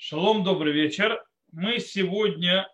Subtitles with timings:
[0.00, 1.20] Шалом, добрый вечер.
[1.50, 2.68] Мы сегодня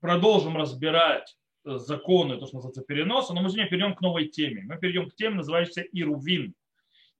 [0.00, 4.64] продолжим разбирать законы, то, что называется переноса, но мы сегодня перейдем к новой теме.
[4.64, 6.52] Мы перейдем к теме, называющейся Ирувин.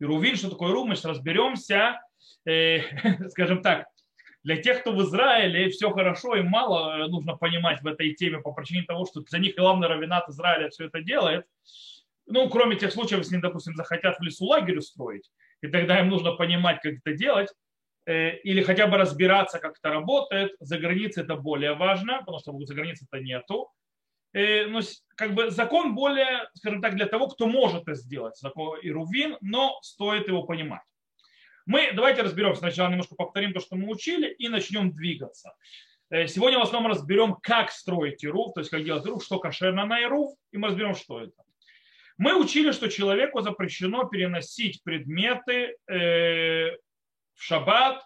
[0.00, 2.00] Ирувин, что такое Иру, мы сейчас разберемся,
[2.44, 2.80] э,
[3.28, 3.86] скажем так,
[4.42, 8.50] для тех, кто в Израиле, все хорошо и мало нужно понимать в этой теме по
[8.50, 11.46] причине того, что за них главный равенат Израиля все это делает.
[12.26, 15.30] Ну, кроме тех случаев, если, допустим, захотят в лесу лагерь устроить,
[15.60, 17.63] и тогда им нужно понимать, как это делать, Э,
[18.06, 20.52] или хотя бы разбираться, как это работает.
[20.60, 23.70] За границей это более важно, потому что за границей это нету.
[24.34, 24.80] Э, но
[25.14, 29.78] как бы закон более, скажем так, для того, кто может это сделать, закон Ирувин, но
[29.80, 30.82] стоит его понимать.
[31.66, 35.54] Мы давайте разберем, сначала немножко повторим то, что мы учили, и начнем двигаться.
[36.10, 39.86] Э, сегодня в основном разберем, как строить Ирув, то есть как делать Ирув, что кошерно
[39.86, 41.44] на Ирув, и мы разберем, что это.
[42.18, 45.76] Мы учили, что человеку запрещено переносить предметы
[47.34, 48.02] в шаббат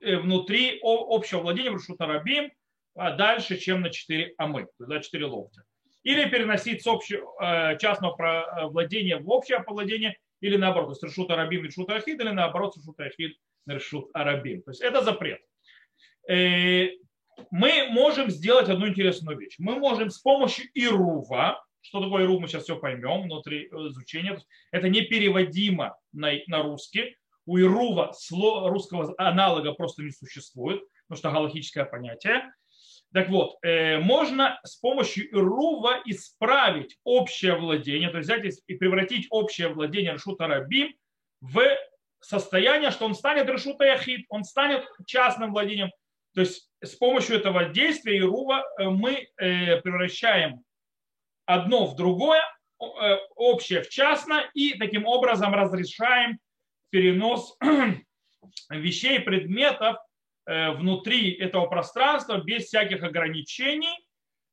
[0.00, 2.50] э, внутри общего владения Рушута Рабим
[2.98, 5.64] а дальше, чем на 4 амы, то есть на 4 локтя.
[6.02, 11.02] Или переносить с общего, э, частного э, владения в общее владение, или наоборот, то есть
[11.02, 14.62] Решут Арабим и Решут Ахид, или наоборот, Решут Ахид на Решут Арабим.
[14.62, 15.40] То есть это запрет.
[16.28, 19.56] Мы можем сделать одну интересную вещь.
[19.58, 24.38] Мы можем с помощью Ирува, что такое Ирув, мы сейчас все поймем внутри изучения,
[24.72, 27.16] это непереводимо на, на русский,
[27.46, 32.52] у Ирува русского аналога просто не существует, потому что галактическое понятие.
[33.14, 39.26] Так вот, э, можно с помощью Ирува исправить общее владение, то есть взять и превратить
[39.30, 40.92] общее владение Решута Рабим
[41.40, 41.62] в
[42.20, 45.90] состояние, что он станет Решута Яхид, он станет частным владением.
[46.34, 50.62] То есть с помощью этого действия Ирува э, мы э, превращаем
[51.46, 52.42] одно в другое,
[53.36, 56.38] общее в частное, и таким образом разрешаем
[56.90, 57.56] перенос
[58.70, 59.96] вещей, предметов
[60.46, 63.96] э, внутри этого пространства без всяких ограничений.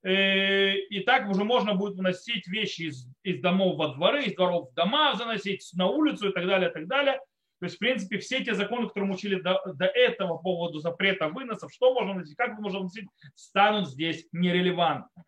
[0.03, 4.71] Э, и так уже можно будет вносить вещи из, из домов во дворы, из дворов
[4.71, 7.19] в дома, заносить на улицу и так далее, и так далее.
[7.59, 10.79] То есть, в принципе, все те законы, которые мы учили до, до этого по поводу
[10.79, 15.25] запрета выносов, что можно носить, как можно носить, станут здесь нерелевантными.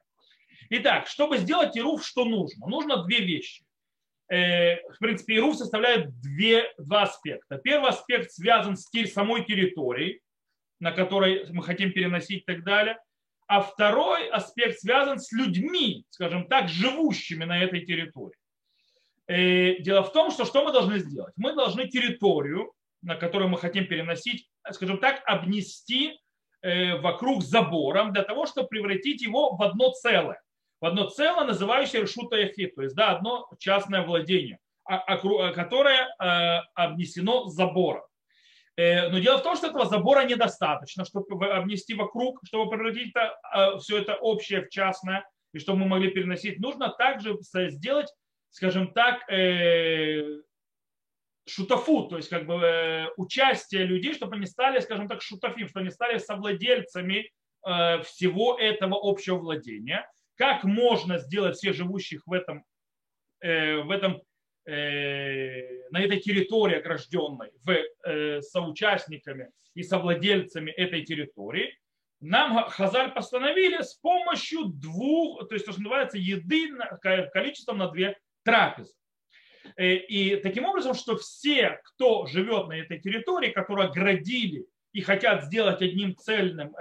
[0.69, 2.67] Итак, чтобы сделать ируф, что нужно?
[2.67, 3.64] Нужно две вещи.
[4.27, 7.57] Э, в принципе, Ируф составляет две, два аспекта.
[7.57, 10.21] Первый аспект связан с самой территорией,
[10.79, 12.97] на которой мы хотим переносить и так далее.
[13.47, 18.37] А второй аспект связан с людьми, скажем так, живущими на этой территории.
[19.27, 21.33] Э, дело в том, что что мы должны сделать?
[21.37, 26.19] Мы должны территорию, на которую мы хотим переносить, скажем так, обнести
[26.61, 30.41] э, вокруг забором для того, чтобы превратить его в одно целое
[30.85, 36.61] одно целое, называющее решута яхид, то есть да, одно частное владение, а, а, которое э,
[36.75, 38.03] обнесено забором.
[38.77, 43.39] Э, но дело в том, что этого забора недостаточно, чтобы обнести вокруг, чтобы превратить это,
[43.55, 46.59] э, все это общее в частное, и чтобы мы могли переносить.
[46.59, 48.13] Нужно также сделать,
[48.49, 49.21] скажем так,
[51.47, 55.91] шутафу, то есть как бы участие людей, чтобы они стали, скажем так, шутафим, чтобы они
[55.91, 57.31] стали совладельцами
[57.61, 62.63] всего этого общего владения как можно сделать всех живущих в этом,
[63.41, 64.21] э, в этом
[64.65, 71.77] э, на этой территории огражденной в, э, соучастниками и совладельцами этой территории,
[72.21, 76.69] нам Хазаль постановили с помощью двух, то есть то, что называется, еды
[77.33, 78.93] количеством на две трапезы.
[79.77, 85.81] И таким образом, что все, кто живет на этой территории, которые оградили и хотят сделать
[85.81, 86.73] одним цельным,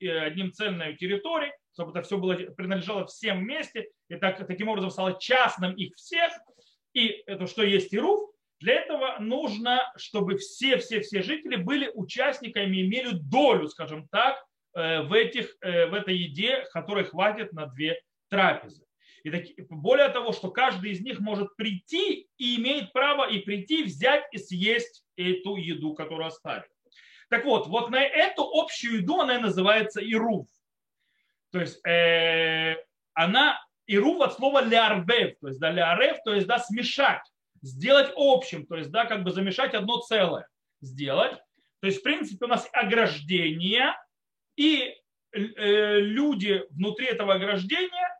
[0.00, 5.16] одним цельной территорией, чтобы это все было, принадлежало всем вместе, и так, таким образом стало
[5.20, 6.32] частным их всех,
[6.92, 13.68] и это что есть Ируф, для этого нужно, чтобы все-все-все жители были участниками, имели долю,
[13.68, 14.44] скажем так,
[14.74, 18.84] э, в, этих, э, в этой еде, которой хватит на две трапезы.
[19.22, 23.84] И так, более того, что каждый из них может прийти и имеет право и прийти,
[23.84, 26.68] взять и съесть эту еду, которую оставили.
[27.30, 30.48] Так вот, вот на эту общую еду она называется ируф.
[31.50, 32.76] То есть э,
[33.14, 37.22] она ирув от слова лярбев, то есть да, лярев, то есть да, смешать,
[37.62, 40.46] сделать общим, то есть да, как бы замешать одно целое,
[40.80, 41.36] сделать.
[41.80, 43.94] То есть, в принципе, у нас ограждение,
[44.56, 44.94] и
[45.32, 48.18] э, люди внутри этого ограждения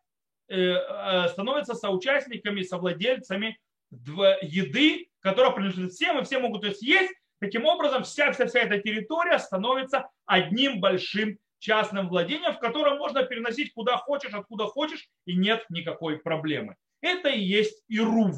[0.49, 3.59] э, э становятся соучастниками, совладельцами
[3.91, 7.15] еды, которая принадлежит всем, и все могут ее съесть.
[7.41, 13.23] Таким образом, вся, вся, вся эта территория становится одним большим частным владением, в котором можно
[13.23, 16.77] переносить куда хочешь, откуда хочешь, и нет никакой проблемы.
[17.01, 18.37] Это и есть Ирув.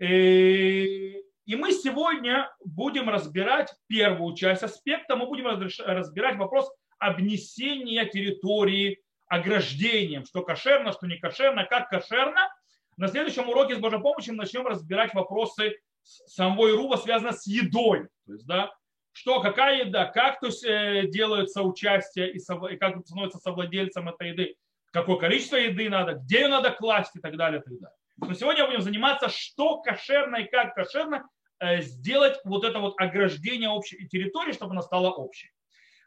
[0.00, 9.00] Э, И мы сегодня будем разбирать первую часть аспекта, мы будем разбирать вопрос обнесения территории
[9.26, 12.52] ограждением, что кошерно, что не кошерно, как кошерно.
[12.96, 18.08] На следующем уроке с Божьей помощью мы начнем разбирать вопросы самого Ирува, связанные с едой.
[18.26, 18.72] То есть, да,
[19.12, 24.30] что, какая еда, как то есть, э, делается участие и, и как становится совладельцем этой
[24.30, 24.56] еды,
[24.92, 27.60] какое количество еды надо, где ее надо класть и так далее.
[27.60, 27.96] И так далее.
[28.16, 31.28] Но сегодня будем заниматься, что кошерно и как кошерно
[31.58, 35.50] э, сделать вот это вот ограждение общей территории, чтобы она стала общей.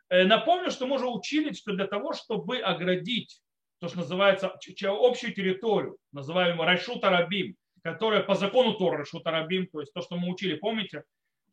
[0.10, 3.42] Э, напомню, что мы уже учили, что для того, чтобы оградить
[3.80, 9.82] то, что называется общую территорию, называемую Райшут Арабим, которая по закону Тора Райшут Арабим, то
[9.82, 11.04] есть то, что мы учили, помните,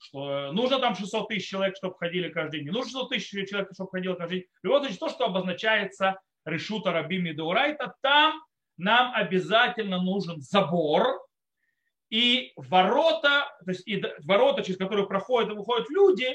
[0.00, 3.70] что нужно там 600 тысяч человек, чтобы ходили каждый день, не нужно 600 тысяч человек,
[3.72, 4.46] чтобы ходили каждый день.
[4.62, 8.42] В любом случае, то, что обозначается Решут Арабим и Деурайта, там
[8.76, 11.04] нам обязательно нужен забор
[12.08, 16.28] и ворота, то есть и ворота, через которые проходят и выходят люди,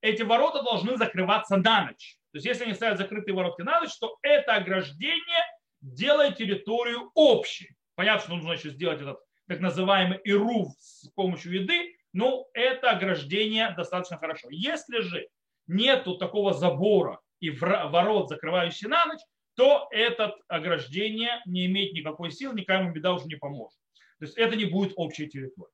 [0.00, 2.18] эти ворота должны закрываться на ночь.
[2.32, 5.44] То есть если они ставят закрытые ворота на ночь, то это ограждение
[5.80, 7.76] делает территорию общей.
[7.94, 9.18] Понятно, что нужно еще сделать этот
[9.48, 14.48] так называемый ирув с помощью еды, но это ограждение достаточно хорошо.
[14.50, 15.28] Если же
[15.68, 19.20] нету такого забора и ворот, закрывающих на ночь,
[19.54, 23.78] то это ограждение не имеет никакой силы, никому беда уже не поможет.
[24.18, 25.72] То есть это не будет общей территорией.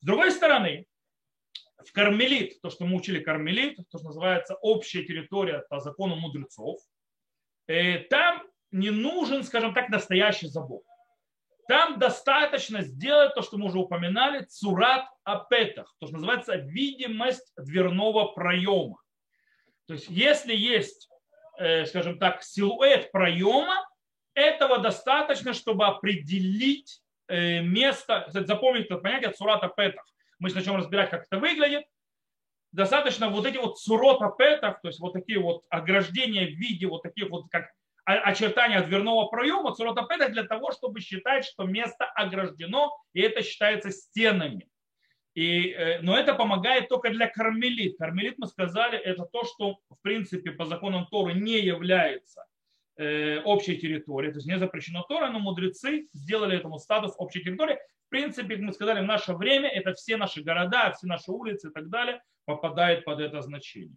[0.00, 0.84] С другой стороны,
[1.82, 6.78] в Кармелит, то, что мы учили Кармелит, то, что называется общая территория по закону мудрецов,
[7.68, 10.82] э, там не нужен, скажем так, настоящий забор.
[11.70, 18.32] Там достаточно сделать то, что мы уже упоминали, цурат апетах, то, что называется видимость дверного
[18.32, 18.96] проема.
[19.86, 21.08] То есть если есть,
[21.60, 23.88] э, скажем так, силуэт проема,
[24.34, 30.04] этого достаточно, чтобы определить э, место, запомнить это понятие цурат апетах
[30.40, 31.84] мы начнем разбирать, как это выглядит.
[32.72, 37.04] Достаточно вот эти вот сурот апетов, то есть вот такие вот ограждения в виде вот
[37.04, 37.70] таких вот как
[38.04, 43.90] очертания дверного проема, сурот апетах для того, чтобы считать, что место ограждено, и это считается
[43.90, 44.68] стенами.
[45.34, 47.98] И, э, но это помогает только для кармелит.
[47.98, 52.46] Кармелит, мы сказали, это то, что в принципе по законам Торы не является
[52.96, 57.78] э, общей территорией, то есть не запрещено Тора, но мудрецы сделали этому статус общей территории,
[58.06, 61.68] в принципе, как мы сказали, в наше время это все наши города, все наши улицы
[61.68, 63.96] и так далее попадают под это значение.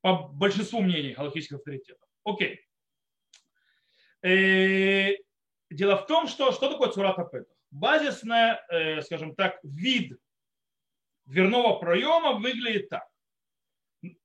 [0.00, 2.08] По большинству мнений галактических авторитетов.
[2.24, 2.60] Окей.
[4.22, 5.16] Э,
[5.70, 7.56] дело в том, что что такое цурата петах?
[7.70, 10.18] Базисная, э, скажем так, вид
[11.24, 13.06] дверного проема выглядит так.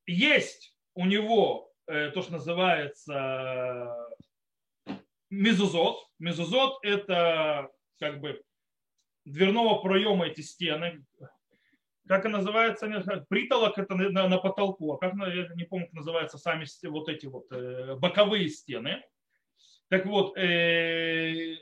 [0.06, 3.94] Есть у него э, то, что называется
[5.30, 6.06] мезузот.
[6.18, 7.68] Мезузот это
[7.98, 8.40] как бы
[9.24, 11.04] дверного проема эти стены,
[12.06, 12.88] как это называется,
[13.28, 17.26] притолок это на, на потолку, а как, я не помню, как называются сами вот эти
[17.26, 17.48] вот
[17.98, 19.02] боковые стены.
[19.88, 21.56] Так вот, э,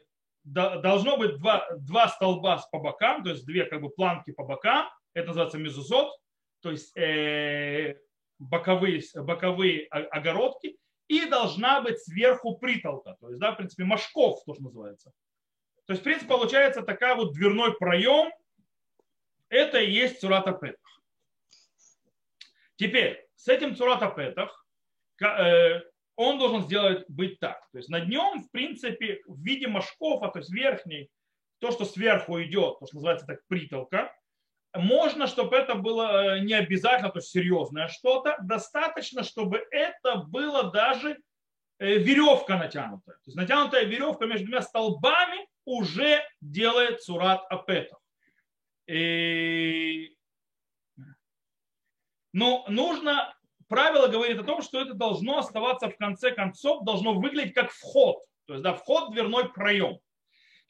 [0.44, 4.88] должно быть два, два столба по бокам, то есть две как бы планки по бокам,
[5.12, 6.12] это называется мезузот,
[6.61, 7.99] то есть э,
[8.38, 10.76] боковые, боковые огородки,
[11.08, 15.12] и должна быть сверху притолка, то есть, да, в принципе, мошков, тоже называется.
[15.87, 18.32] То есть, в принципе, получается такая вот дверной проем.
[19.49, 21.00] Это и есть Цурата Петах.
[22.75, 24.66] Теперь, с этим Цурата Петах
[25.23, 25.80] э,
[26.16, 27.61] он должен сделать быть так.
[27.73, 31.11] То есть над нем, в принципе, в виде машкова, то есть верхний,
[31.58, 34.12] то, что сверху идет, то, что называется так притолка,
[34.75, 40.70] можно, чтобы это было э, не обязательно, то есть серьезное что-то, достаточно, чтобы это было
[40.70, 41.18] даже
[41.78, 43.16] э, веревка натянутая.
[43.16, 47.99] То есть натянутая веревка между двумя столбами, уже делает сурат апетов.
[48.87, 50.16] И...
[52.32, 53.36] Но нужно,
[53.68, 58.18] правило говорит о том, что это должно оставаться в конце концов, должно выглядеть как вход.
[58.46, 59.99] То есть да, вход в дверной проем.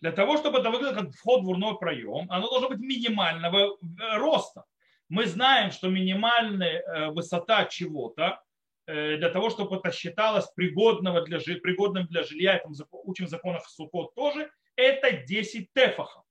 [0.00, 4.16] Для того, чтобы это выглядело как вход в дверной проем, оно должно быть минимального э,
[4.16, 4.64] роста.
[5.08, 8.42] Мы знаем, что минимальная э, высота чего-то
[8.86, 13.66] э, для того, чтобы это считалось пригодного для, пригодным для жилья, это учим в законах
[13.68, 16.24] Сукот тоже, это 10 тефахов.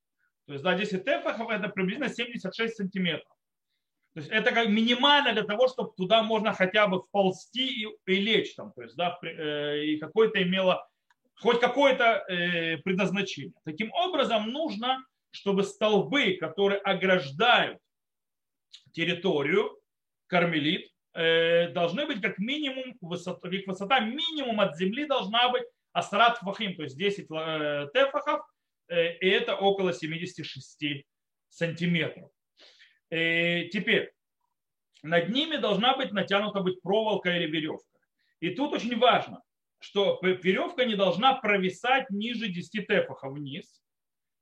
[0.46, 3.35] То есть, да, 10 тефахов это приблизительно 76 сантиметров.
[4.16, 8.14] То есть это как минимально для того, чтобы туда можно хотя бы вползти и, и
[8.14, 10.88] лечь там, то есть, да, э, и какое-то имело
[11.38, 13.52] хоть какое-то э, предназначение.
[13.66, 17.78] Таким образом, нужно, чтобы столбы, которые ограждают
[18.92, 19.78] территорию,
[20.28, 26.38] кармелит, э, должны быть как минимум, высота, их высота минимум от земли должна быть Асрат
[26.38, 28.40] фахим, то есть 10 э, тефахов,
[28.88, 31.04] э, и это около 76
[31.50, 32.30] сантиметров.
[33.10, 34.12] И теперь,
[35.02, 37.86] над ними должна быть натянута быть проволока или веревка.
[38.40, 39.42] И тут очень важно,
[39.78, 43.82] что веревка не должна провисать ниже 10 тефахов вниз,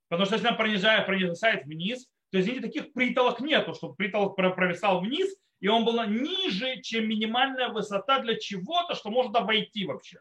[0.08, 5.00] потому что если она пронижает, провисает вниз, то, извините, таких притолок нету, чтобы притолок провисал
[5.00, 10.18] вниз, и он был ниже, чем минимальная высота для чего-то, что можно войти вообще.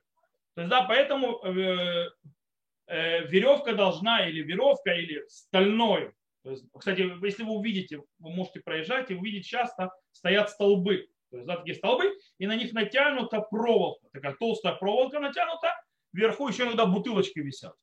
[0.55, 2.09] То есть, да, поэтому э,
[2.88, 6.13] э, веревка должна, или веревка, или стальной.
[6.77, 11.07] Кстати, если вы увидите, вы можете проезжать и увидеть часто стоят столбы.
[11.31, 15.73] То есть, да, такие столбы, и на них натянута проволока, такая толстая проволока натянута,
[16.12, 17.73] вверху еще иногда бутылочки висят.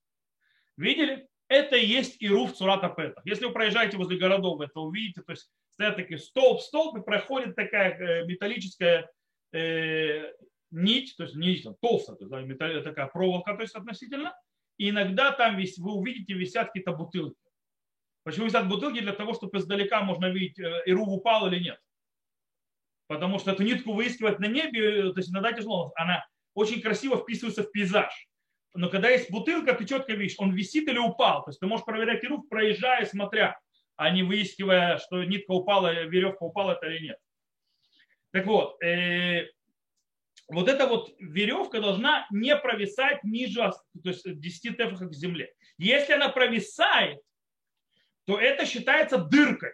[0.76, 1.26] Видели?
[1.48, 3.26] Это и есть Ируф Цурата Петах.
[3.26, 5.22] Если вы проезжаете возле городов, вы это увидите.
[5.22, 9.10] То есть стоят такие столб, столб, и проходит такая э, металлическая
[9.52, 10.32] э,
[10.70, 14.32] нить, то есть нить там, толстая, то есть, да, металл, такая проволока, то есть относительно.
[14.76, 17.36] И иногда там вис, вы увидите, висят какие-то бутылки.
[18.30, 19.00] Почему висят бутылки?
[19.00, 21.80] Для того, чтобы издалека можно видеть, э, Ирув упал или нет.
[23.08, 25.92] Потому что эту нитку выискивать на небе, э, то есть иногда тяжело.
[25.96, 28.12] Она очень красиво вписывается в пейзаж.
[28.72, 31.42] Но когда есть бутылка, ты четко видишь, он висит или упал.
[31.42, 33.58] То есть ты можешь проверять рук, проезжая, смотря,
[33.96, 37.18] а не выискивая, что нитка упала, веревка упала это или нет.
[38.30, 39.48] Так вот, э,
[40.46, 43.72] вот эта вот веревка должна не провисать ниже
[44.04, 45.52] то есть 10 тефахов к земле.
[45.78, 47.18] Если она провисает,
[48.30, 49.72] то это считается дыркой.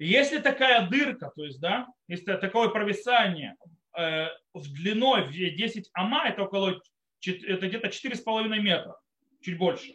[0.00, 3.54] Если такая дырка, то есть, да, если такое провисание
[3.96, 6.82] э, в длиной в 10 ама, это около
[7.24, 9.00] это где-то 4,5 метра,
[9.40, 9.94] чуть больше,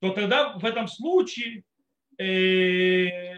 [0.00, 1.62] то тогда в этом случае
[2.18, 3.36] э,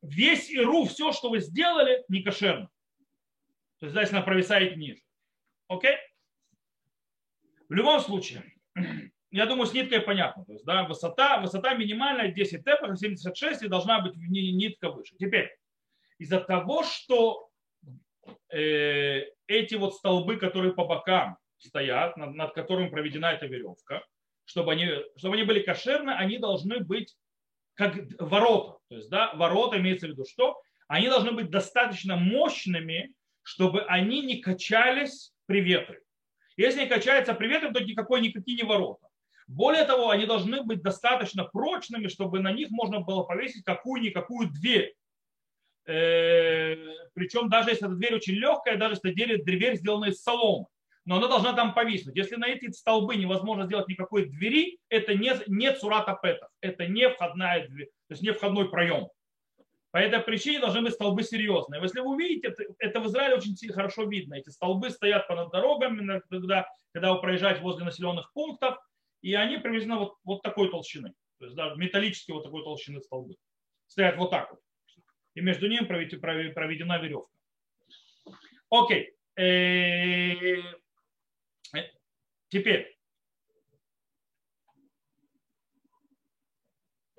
[0.00, 2.70] весь иру, все, что вы сделали, не кошерно.
[3.80, 5.02] То есть, если она провисает ниже.
[5.66, 5.96] Окей?
[7.68, 8.44] В любом случае,
[9.30, 10.44] я думаю, с ниткой понятно.
[10.44, 15.16] То есть, да, высота, высота минимальная 10 тепах, 76, и должна быть нитка выше.
[15.18, 15.54] Теперь,
[16.18, 17.48] из-за того, что
[18.50, 24.02] э, эти вот столбы, которые по бокам стоят, над, над которым проведена эта веревка,
[24.44, 27.14] чтобы они, чтобы они были кошерны, они должны быть
[27.74, 28.78] как ворота.
[28.88, 30.60] То есть, да, ворота имеется в виду что?
[30.88, 36.00] Они должны быть достаточно мощными, чтобы они не качались при ветре.
[36.56, 39.07] Если они качаются при ветре, то никакой, никакие не ворота.
[39.48, 44.94] Более того, они должны быть достаточно прочными, чтобы на них можно было повесить какую-никакую дверь.
[45.86, 46.76] Э,
[47.14, 50.66] Причем даже если эта дверь очень легкая, даже если дверь, дверь сделана из соломы,
[51.06, 52.14] но она должна там повиснуть.
[52.14, 57.08] Если на эти столбы невозможно сделать никакой двери, это не, не цурата петов, это не
[57.08, 59.08] входная дверь, то есть не входной проем.
[59.90, 61.80] По этой причине должны быть столбы серьезные.
[61.80, 64.34] Если вы увидите, это в Израиле очень хорошо видно.
[64.34, 68.76] Эти столбы стоят понад дорогами, когда, когда вы проезжаете возле населенных пунктов,
[69.22, 71.12] и они привезены вот, вот такой толщины.
[71.38, 73.36] То есть да, металлические вот такой толщины столбы.
[73.86, 74.60] Стоят вот так вот
[75.38, 77.30] и между ними проведена веревка.
[78.70, 79.14] Окей.
[79.36, 80.56] Э,
[82.48, 82.94] теперь.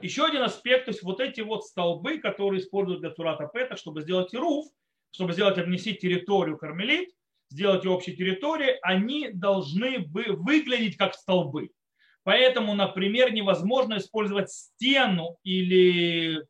[0.02, 4.02] Еще один аспект, то есть вот эти вот столбы, которые используют для Турата Пета, чтобы
[4.02, 4.66] сделать руф,
[5.12, 7.10] чтобы сделать, обнесить территорию кармелит,
[7.50, 11.72] сделать общей территории, они должны выглядеть как столбы.
[12.24, 16.44] Поэтому, например, невозможно использовать стену или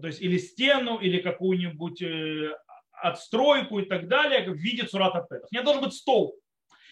[0.00, 2.52] то есть или стену, или какую-нибудь э,
[2.90, 5.50] отстройку и так далее в виде цурата петах.
[5.52, 6.36] Не должен быть стол.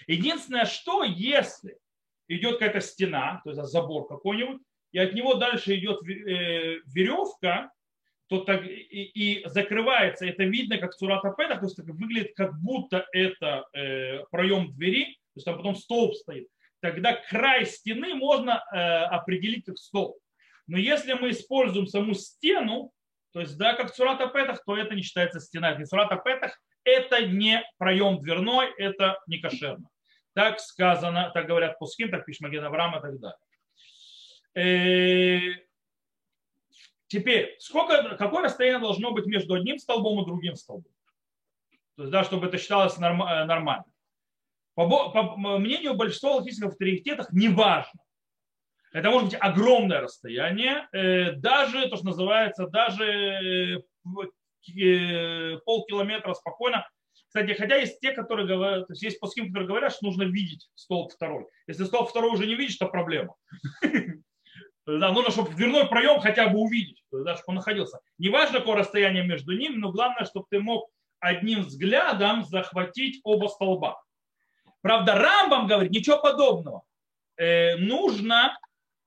[0.06, 1.78] Единственное, что если
[2.28, 4.60] идет какая-то стена, то есть забор какой-нибудь,
[4.92, 7.70] и от него дальше идет э, веревка,
[8.28, 12.58] то так и, и закрывается, это видно как цурата петах, то есть это выглядит как
[12.60, 16.48] будто это э, проем двери, то есть там потом столб стоит.
[16.82, 18.58] Тогда край стены можно
[19.06, 20.18] определить как столб.
[20.66, 22.92] Но если мы используем саму стену,
[23.32, 25.72] то есть, да, как цурата петах, то это не считается стена.
[25.72, 29.88] И цурата петах это не проем дверной, это не кошерно.
[30.34, 33.38] Так сказано, так говорят Пускин, так пишет Маген Авраам и так далее.
[34.54, 35.64] Э,
[37.06, 40.92] теперь, сколько, какое расстояние должно быть между одним столбом и другим столбом?
[41.96, 43.84] То есть, да, чтобы это считалось э, нормально.
[44.74, 48.00] По, по мнению большинства логических авторитетов, неважно,
[48.92, 53.82] это может быть огромное расстояние, э, даже то, что называется, даже
[54.74, 56.86] э, полкилометра спокойно.
[57.26, 60.68] Кстати, хотя есть те, которые говорят, то есть есть пуским, которые говорят, что нужно видеть
[60.74, 61.46] столб второй.
[61.66, 63.34] Если столб второй уже не видишь, то проблема.
[64.84, 68.00] Да, нужно, чтобы дверной проем хотя бы увидеть, да, чтобы он находился.
[68.18, 74.02] Неважно, какое расстояние между ними, но главное, чтобы ты мог одним взглядом захватить оба столба.
[74.82, 76.82] Правда, Рамбам говорит, ничего подобного.
[77.36, 78.56] Э, нужно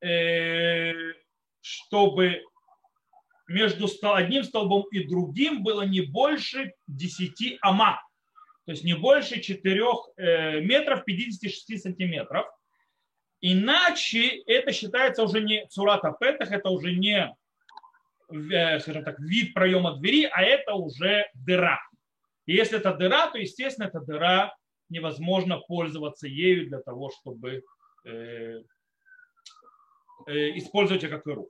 [0.05, 0.93] Э,
[1.61, 2.43] чтобы
[3.47, 7.99] между одним столбом и другим было не больше 10 ама,
[8.65, 9.83] то есть не больше 4
[10.17, 12.45] э, метров 56 сантиметров.
[13.41, 17.35] Иначе это считается уже не цурата петах, это уже не,
[18.31, 21.79] э, скажем так, вид проема двери, а это уже дыра.
[22.45, 24.55] И если это дыра, то, естественно, эта дыра
[24.89, 27.63] невозможно пользоваться ею для того, чтобы
[28.05, 28.61] э,
[30.27, 31.49] э, использовать ее как ируф.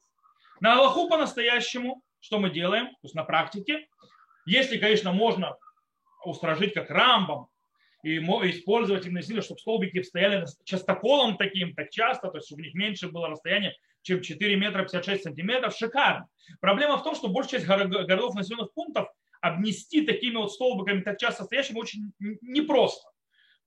[0.62, 3.88] На Аллаху по-настоящему, что мы делаем, то есть на практике,
[4.46, 5.58] если, конечно, можно
[6.24, 7.48] устражить как рамбом
[8.04, 12.65] и использовать именно силы, чтобы столбики стояли частоколом таким, так часто, то есть чтобы у
[12.65, 16.27] них меньше было расстояние, чем 4 метра 56 сантиметров, шикарно.
[16.62, 19.08] Проблема в том, что большая часть городов населенных пунктов
[19.42, 23.10] обнести такими вот столбиками так часто стоящими очень непросто.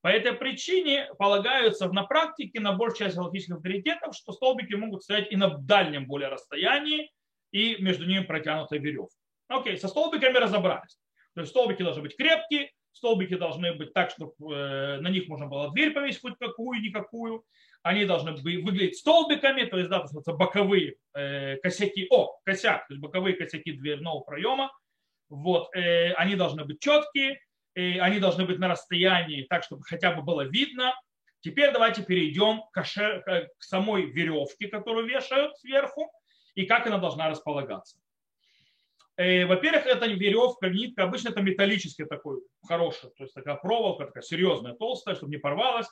[0.01, 5.31] По этой причине полагаются на практике на большую часть галактических авторитетов, что столбики могут стоять
[5.31, 7.11] и на дальнем более расстоянии,
[7.51, 9.15] и между ними протянутая веревка.
[9.49, 10.97] Окей, со столбиками разобрались.
[11.33, 15.47] То есть столбики должны быть крепкие, столбики должны быть так, чтобы э, на них можно
[15.47, 17.43] было дверь повесить хоть какую-никакую.
[17.81, 23.01] Они должны выглядеть столбиками, то есть, да, то боковые э, косяки, о, косяк, то есть
[23.01, 24.71] боковые косяки дверного проема.
[25.29, 27.39] Вот, э, они должны быть четкие,
[27.99, 30.93] они должны быть на расстоянии так, чтобы хотя бы было видно.
[31.41, 36.11] Теперь давайте перейдем к, шер, к самой веревке, которую вешают сверху,
[36.55, 37.97] и как она должна располагаться.
[39.19, 44.23] Э, во-первых, это веревка, нитка, обычно это металлический такой хороший, то есть такая проволока, такая
[44.23, 45.87] серьезная, толстая, чтобы не порвалась.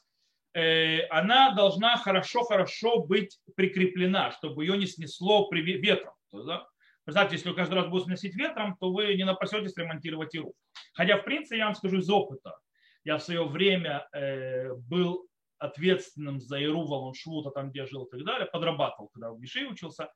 [0.54, 6.14] Э, она должна хорошо-хорошо быть прикреплена, чтобы ее не снесло ветром.
[6.32, 6.68] Да?
[7.08, 10.54] Представьте, если вы каждый раз будете сносить ветром, то вы не напасетесь ремонтировать иру.
[10.94, 12.60] Хотя, в принципе, я вам скажу из опыта.
[13.06, 15.26] Я в свое время э, был
[15.58, 19.66] ответственным за Иру Валуншвута, там, где я жил и так далее, подрабатывал, когда в Миши
[19.66, 20.12] учился.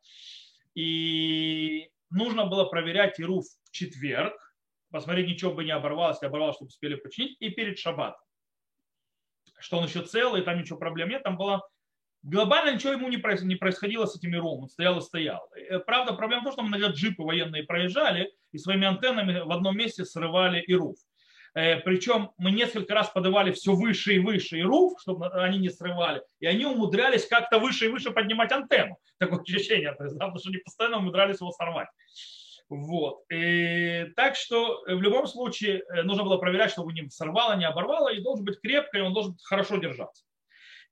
[0.75, 4.33] И нужно было проверять Иру в четверг,
[4.89, 8.19] посмотреть, ничего бы не оборвалось, если оборвалось, чтобы успели починить, и перед шаббатом.
[9.59, 11.23] Что он еще целый, там ничего проблем нет.
[11.23, 11.61] Там была
[12.23, 15.49] глобально ничего ему не происходило с этими РУМ, он стоял и стоял.
[15.55, 19.77] Э, правда, проблема в том, что иногда джипы военные проезжали и своими антеннами в одном
[19.77, 20.97] месте срывали и руф.
[21.53, 25.69] Э, Причем мы несколько раз подавали все выше и выше и руф, чтобы они не
[25.69, 28.97] срывали, и они умудрялись как-то выше и выше поднимать антенну.
[29.17, 31.89] Такое ощущение, потому что они постоянно умудрялись его сорвать.
[32.69, 33.23] Вот.
[33.29, 38.13] И, так что в любом случае э, нужно было проверять, чтобы не сорвало, не оборвало,
[38.13, 40.23] и должен быть крепко, и он должен хорошо держаться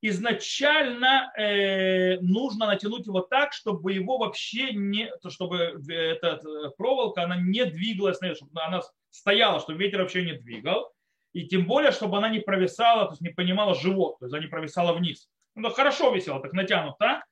[0.01, 7.35] изначально э, нужно натянуть его так, чтобы его вообще не, чтобы эта э, проволока она
[7.35, 10.91] не двигалась, чтобы она стояла, чтобы ветер вообще не двигал.
[11.33, 14.43] И тем более, чтобы она не провисала, то есть не понимала живот, то есть она
[14.43, 15.29] не провисала вниз.
[15.55, 17.23] Ну, хорошо висела, так натянута.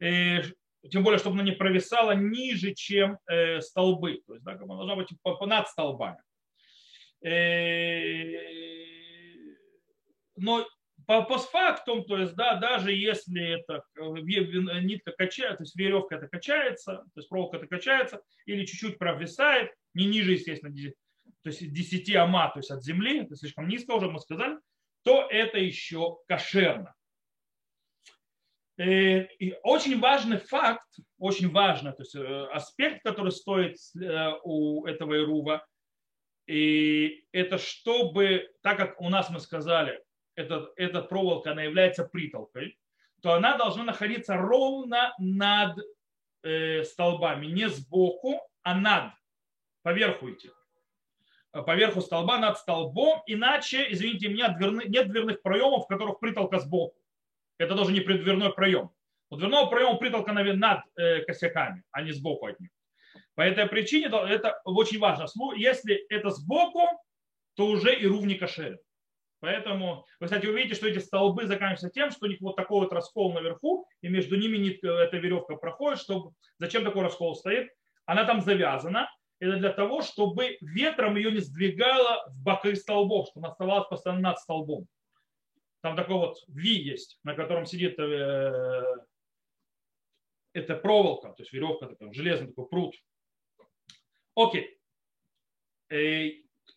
[0.00, 0.42] Э,
[0.90, 4.22] тем более, чтобы она не провисала ниже, чем э, столбы.
[4.26, 5.08] То есть, да, она должна быть
[5.40, 6.18] над столбами.
[7.24, 8.36] Э,
[10.36, 10.66] но
[11.06, 16.26] по постфактум, то есть, да, даже если это э, нитка качается, то есть веревка это
[16.26, 20.74] качается, то есть проволока это качается, или чуть-чуть провисает, не ниже, естественно,
[21.42, 24.58] то есть 10 ама, то есть от земли, это слишком низко уже мы сказали,
[25.04, 26.92] то это еще кошерно.
[28.76, 30.88] Э, и очень важный факт,
[31.18, 33.76] очень важный то есть э, аспект, который стоит
[34.42, 35.64] у этого Ирува,
[36.48, 40.00] и это чтобы, так как у нас мы сказали,
[40.36, 42.78] этот, эта проволока, она является притолкой,
[43.22, 45.78] то она должна находиться ровно над
[46.42, 49.12] э, столбами, не сбоку, а над,
[49.82, 50.50] поверху идти.
[51.50, 54.54] Поверху столба, над столбом, иначе, извините меня,
[54.86, 56.96] нет дверных проемов, в которых притолка сбоку.
[57.58, 58.90] Это даже не преддверной проем.
[59.30, 62.70] У дверного проема притолка над э, косяками, а не сбоку от них.
[63.34, 65.26] По этой причине это очень важно.
[65.56, 66.80] Если это сбоку,
[67.54, 68.78] то уже и рувни кошерен.
[69.46, 72.92] Поэтому, вы, кстати, увидите, что эти столбы заканчиваются тем, что у них вот такой вот
[72.92, 76.00] раскол наверху, и между ними нитка, эта веревка проходит.
[76.00, 76.32] Чтобы...
[76.58, 77.70] Зачем такой раскол стоит?
[78.06, 79.08] Она там завязана.
[79.38, 84.20] Это для того, чтобы ветром ее не сдвигало в боки столбов, чтобы она оставалась постоянно
[84.20, 84.88] над столбом.
[85.80, 88.82] Там такой вот V есть, на котором сидит э,
[90.54, 92.96] эта проволока, то есть веревка, такая, железный такой пруд.
[94.34, 94.76] Окей.
[95.88, 96.30] Э,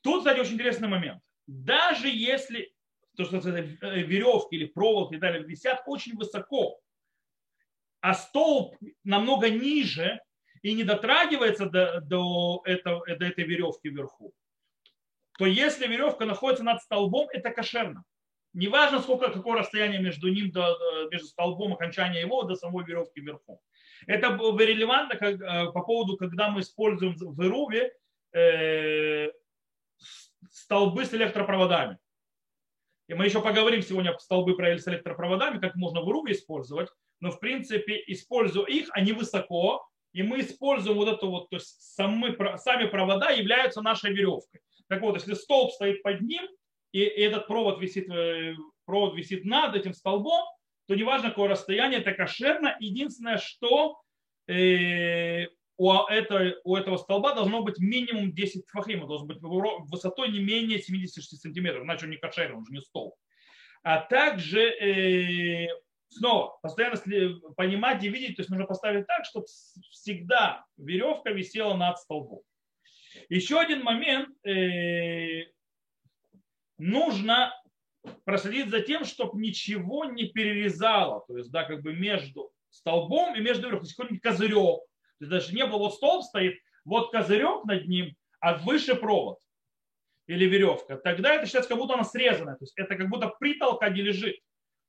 [0.04, 2.72] тут, кстати, очень интересный момент даже если
[3.18, 6.80] то, что это веревки или проволоки и далее висят очень высоко,
[8.02, 10.22] а столб намного ниже
[10.62, 14.32] и не дотрагивается до, до, этого, до этой веревки вверху,
[15.38, 18.04] то если веревка находится над столбом, это кошерно.
[18.54, 20.78] Неважно, сколько, какое расстояние между ним, до,
[21.12, 23.60] между столбом окончания его до самой веревки вверху.
[24.06, 27.94] Это релевантно как, по поводу, когда мы используем в Ируве
[28.34, 29.30] э,
[30.52, 31.98] столбы с электропроводами.
[33.08, 36.90] И мы еще поговорим сегодня о столбы с электропроводами, как можно в Ируве использовать.
[37.20, 41.82] Но в принципе, используя их, они высоко, и мы используем вот это вот, то есть
[41.82, 44.62] сами, сами провода являются нашей веревкой.
[44.88, 46.48] Так вот, если столб стоит под ним,
[46.92, 50.46] и этот провод висит, э, провод висит над этим столбом,
[50.88, 52.76] то неважно какое расстояние, это кошерно.
[52.80, 54.02] Единственное, что
[54.48, 55.46] э,
[55.80, 60.78] у, этого, у этого столба должно быть минимум 10 фахима, должен быть высотой не менее
[60.78, 63.16] 76 сантиметров, иначе он не кошерный, он же не столб.
[63.82, 65.70] А также э,
[66.10, 66.98] снова постоянно
[67.56, 69.46] понимать и видеть, то есть нужно поставить так, чтобы
[69.92, 72.42] всегда веревка висела над столбом.
[73.30, 75.46] Еще один момент, э,
[76.78, 77.54] нужно
[78.26, 83.40] проследить за тем, чтобы ничего не перерезало, то есть, да, как бы между столбом и
[83.40, 84.89] между верхом, какой-нибудь козырек,
[85.28, 89.40] даже не было, вот столб стоит, вот козырек над ним, а выше провод
[90.28, 93.90] или веревка, тогда это считается, как будто она срезана, то есть это как будто притолка
[93.90, 94.38] не лежит.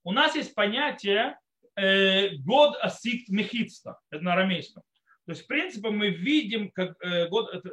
[0.05, 1.38] У нас есть понятие
[1.77, 4.83] э, год асикт мехитста, это на арамейском.
[5.27, 7.29] То есть, в принципе, мы видим, как, э,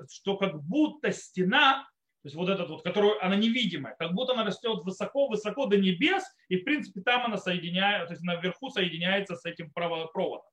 [0.10, 1.88] что как будто стена
[2.24, 6.24] то есть вот этот вот, которую она невидимая, как будто она растет высоко-высоко до небес,
[6.50, 10.44] и в принципе там она соединяет, то есть наверху соединяется с этим проводом.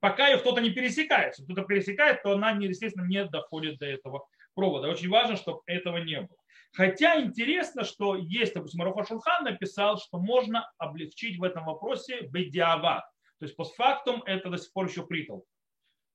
[0.00, 4.26] Пока ее кто-то не пересекает, если кто-то пересекает, то она, естественно, не доходит до этого
[4.54, 4.88] провода.
[4.88, 6.36] Очень важно, чтобы этого не было.
[6.72, 13.04] Хотя интересно, что есть, допустим, Маруха Шурхан написал, что можно облегчить в этом вопросе бедиават.
[13.38, 15.46] То есть постфактум это до сих пор еще притол.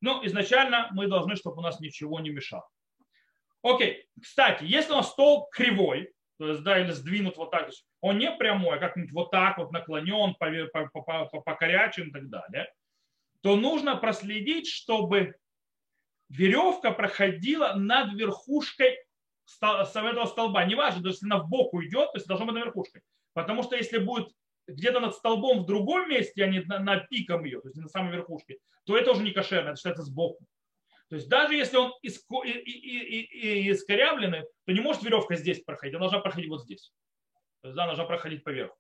[0.02, 2.68] Но изначально мы должны, чтобы у нас ничего не мешало.
[3.62, 7.70] Окей, кстати, если у нас стол кривой, то есть, да, или сдвинут вот так,
[8.02, 12.10] он не прямой, а как-нибудь вот так вот наклонен, по, по, по, по, по корячим
[12.10, 12.70] и так далее,
[13.44, 15.36] то нужно проследить, чтобы
[16.30, 18.98] веревка проходила над верхушкой
[19.62, 20.64] этого столба.
[20.64, 23.02] Неважно, даже если она в бок уйдет, то есть должна быть над верхушкой.
[23.34, 24.30] Потому что если будет
[24.66, 27.90] где-то над столбом в другом месте, а не на, на пиком ее, то есть на
[27.90, 30.46] самой верхушке, то это уже не кошерно, это считается сбоку.
[31.10, 35.62] То есть даже если он иско, и, и, и, искорявленный, то не может веревка здесь
[35.62, 36.94] проходить, она должна проходить вот здесь.
[37.62, 38.78] То есть она должна проходить поверху.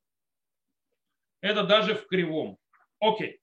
[1.41, 2.58] Это даже в кривом.
[2.99, 3.42] Окей.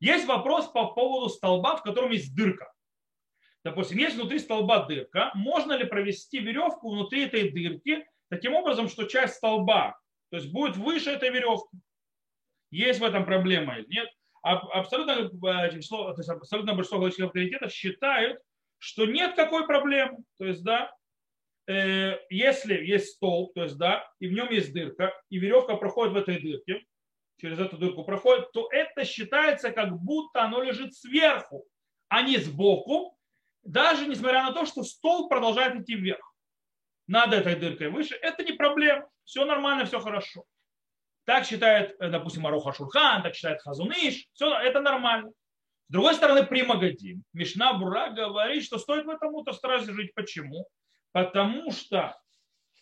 [0.00, 2.72] Есть вопрос по поводу столба, в котором есть дырка.
[3.64, 9.04] Допустим, есть внутри столба дырка, можно ли провести веревку внутри этой дырки таким образом, что
[9.04, 9.98] часть столба
[10.30, 11.78] то есть будет выше этой веревки?
[12.70, 14.08] Есть в этом проблема или нет?
[14.46, 18.40] абсолютно, э, число, то есть абсолютно большинство галактических авторитетов считают,
[18.78, 20.18] что нет какой проблемы.
[20.38, 20.92] То есть, да,
[21.66, 26.14] э, если есть стол, то есть, да, и в нем есть дырка, и веревка проходит
[26.14, 26.84] в этой дырке,
[27.38, 31.66] через эту дырку проходит, то это считается, как будто оно лежит сверху,
[32.08, 33.18] а не сбоку,
[33.62, 36.34] даже несмотря на то, что стол продолжает идти вверх.
[37.08, 39.08] Над этой дыркой выше, это не проблема.
[39.24, 40.44] Все нормально, все хорошо.
[41.24, 44.28] Так считает, э, допустим, Маруха Шурхан, так считает Хазуныш.
[44.32, 45.30] Все, это нормально.
[45.88, 50.14] С другой стороны, при Магадим, Мишна Бура говорит, что стоит в этом утро жить.
[50.14, 50.66] Почему?
[51.12, 52.16] Потому что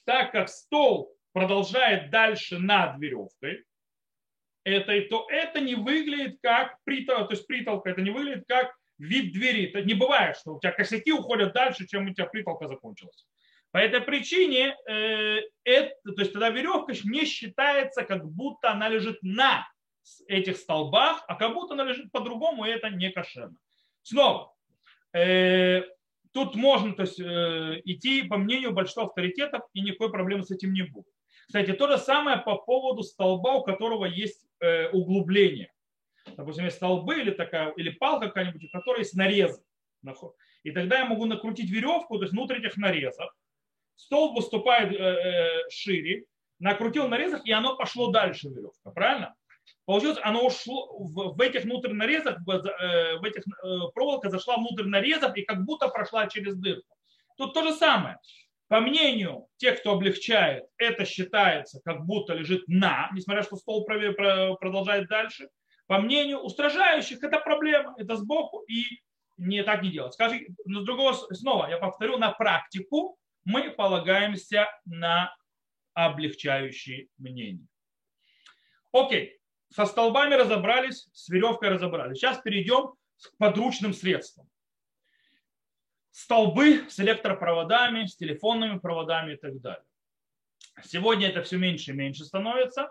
[0.04, 3.64] так как стол продолжает дальше над веревкой,
[4.64, 9.32] это, то это не выглядит как притолка, то есть притолка, это не выглядит как вид
[9.32, 9.68] двери.
[9.68, 13.26] Это не бывает, что у тебя косяки уходят дальше, чем у тебя притолка закончилась.
[13.70, 19.18] По этой причине, э, это, то есть тогда веревка не считается, как будто она лежит
[19.22, 19.66] на
[20.28, 23.56] этих столбах, а как будто она лежит по-другому, и это не кошерно.
[24.02, 24.54] Снова,
[25.12, 25.82] э,
[26.32, 30.72] тут можно то есть, э, идти по мнению большинства авторитетов, и никакой проблемы с этим
[30.72, 31.13] не будет.
[31.46, 35.72] Кстати, то же самое по поводу столба, у которого есть э, углубление.
[36.36, 39.62] Допустим, есть столбы или, такая, или палка какая-нибудь, у которой есть нарезы.
[40.62, 43.30] И тогда я могу накрутить веревку, то есть внутрь этих нарезов,
[43.96, 46.24] столб выступает э, э, шире,
[46.58, 49.34] накрутил нарезах, и оно пошло дальше веревка, правильно?
[49.84, 53.44] Получилось, оно ушло в, в этих внутренних нарезах, в, в этих
[53.94, 56.96] проволока зашла внутрь нарезов и как будто прошла через дырку.
[57.36, 58.18] Тут то же самое.
[58.68, 65.08] По мнению тех, кто облегчает, это считается, как будто лежит на, несмотря что стол продолжает
[65.08, 65.48] дальше.
[65.86, 68.84] По мнению устражающих, это проблема, это сбоку, и
[69.36, 70.14] не так не делать.
[70.14, 75.34] Скажи, но другого, снова я повторю, на практику мы полагаемся на
[75.92, 77.66] облегчающие мнения.
[78.92, 79.38] Окей,
[79.70, 82.18] со столбами разобрались, с веревкой разобрались.
[82.18, 84.48] Сейчас перейдем к подручным средствам.
[86.16, 89.84] Столбы с электропроводами, с телефонными проводами и так далее.
[90.84, 92.88] Сегодня это все меньше и меньше становится.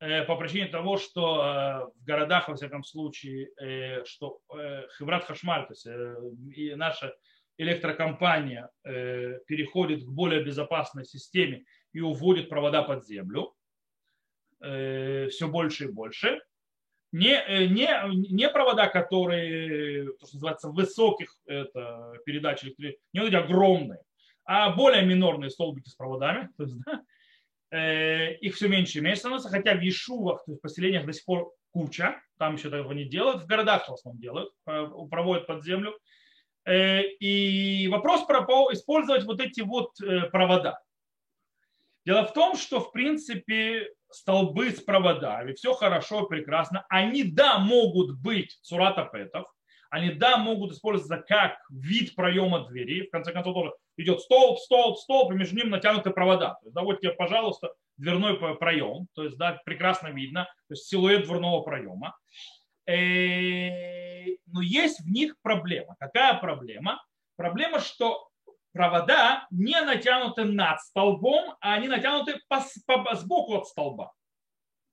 [0.00, 3.50] э, по причине того, что в городах, во всяком случае,
[4.04, 4.40] что
[4.98, 5.86] Хеврат Хашмаль, то есть
[6.58, 7.14] и наша
[7.56, 13.54] электрокомпания переходит к более безопасной системе и уводит провода под землю
[14.58, 16.40] все больше и больше,
[17.12, 17.88] не, э, не,
[18.32, 24.00] не провода, которые, то, что называется, высоких это, передач не вот эти огромные,
[24.44, 26.48] а более минорные столбики с проводами.
[26.56, 27.02] То есть, да,
[27.70, 31.12] э, их все меньше и меньше становится, хотя в Ешувах, то есть в поселениях до
[31.12, 35.46] сих пор куча, там еще этого не делают, в городах в основном делают, э, проводят
[35.46, 35.98] под землю.
[36.64, 38.40] Э, и вопрос про
[38.72, 40.80] использовать вот эти вот э, провода.
[42.04, 46.84] Дело в том, что в принципе столбы с проводами, все хорошо, прекрасно.
[46.88, 49.46] Они, да, могут быть суратапетов,
[49.92, 53.06] они, да, могут использоваться как вид проема двери.
[53.06, 56.54] В конце концов, тоже идет столб, столб, столб, и между ним натянуты провода.
[56.60, 59.06] То есть, да, вот тебе, пожалуйста, дверной проем.
[59.14, 60.44] То есть, да, прекрасно видно.
[60.68, 62.16] То есть, силуэт дверного проема.
[62.86, 65.94] Э, но есть в них проблема.
[66.00, 67.04] Какая проблема?
[67.36, 68.30] Проблема, что
[68.72, 74.12] провода не натянуты над столбом, а они натянуты по, по, сбоку от столба.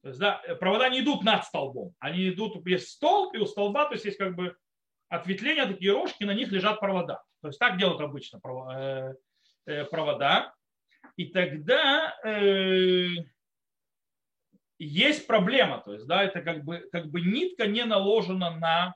[0.02, 3.86] То есть, да, провода не идут над столбом, они идут, есть столб, и у столба,
[3.86, 4.56] то есть есть как бы
[5.10, 7.24] ответвления, такие рожки, на них лежат провода.
[7.42, 8.40] То есть так делают обычно
[8.74, 9.14] э,
[9.66, 10.54] э, провода.
[11.16, 13.08] И тогда э,
[14.78, 18.96] есть проблема, то есть, да, это как бы, как бы нитка не наложена на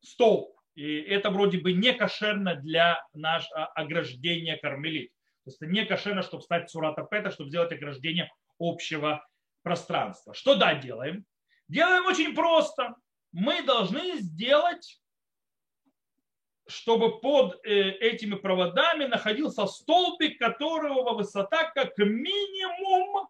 [0.00, 0.54] столб.
[0.74, 5.10] И это вроде бы не кошерно для нашего ограждения кармелит.
[5.44, 9.24] То есть это не кошерно, чтобы стать суратапета, чтобы сделать ограждение общего
[9.62, 10.34] пространства.
[10.34, 11.24] Что да, делаем?
[11.68, 12.94] Делаем очень просто.
[13.32, 15.00] Мы должны сделать,
[16.66, 23.28] чтобы под э, этими проводами находился столбик, которого высота как минимум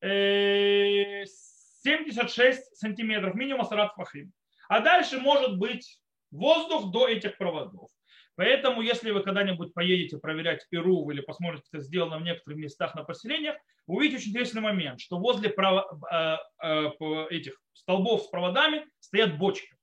[0.00, 4.32] 76 э, сантиметров, минимум Асарат Фахим.
[4.68, 7.90] А дальше может быть воздух до этих проводов.
[8.36, 13.02] Поэтому, если вы когда-нибудь поедете проверять Перу или посмотрите, это сделано в некоторых местах на
[13.02, 19.74] поселениях, увидите очень интересный момент, что возле э, э, этих столбов с проводами стоят бочки.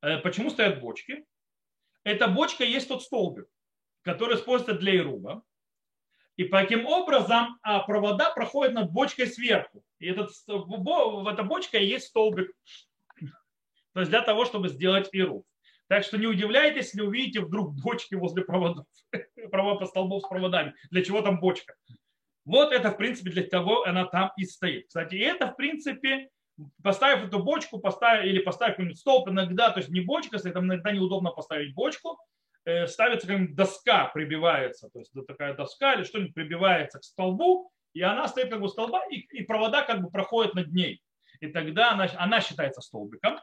[0.00, 1.26] Э, почему стоят бочки?
[2.04, 3.46] Эта бочка есть тот столбик,
[4.02, 5.42] который используется для ируба.
[6.36, 9.82] И таким образом а провода проходят над бочкой сверху.
[9.98, 12.50] И этот, в эта бочка и есть столбик
[13.96, 15.46] то есть для того, чтобы сделать иру.
[15.88, 18.84] Так что не удивляйтесь, если увидите вдруг бочки возле проводов,
[19.50, 20.74] по столбов с проводами.
[20.90, 21.76] Для чего там бочка?
[22.44, 24.88] Вот это, в принципе, для того она там и стоит.
[24.88, 26.28] Кстати, и это, в принципе,
[26.82, 30.66] поставив эту бочку, поставив, или поставив какой-нибудь столб, иногда, то есть не бочка, если там
[30.66, 32.18] иногда неудобно поставить бочку,
[32.66, 38.02] э, ставится какая-нибудь доска, прибивается, то есть такая доска или что-нибудь прибивается к столбу, и
[38.02, 41.00] она стоит как бы столба, и, и провода как бы проходят над ней.
[41.40, 43.38] И тогда она, она считается столбиком.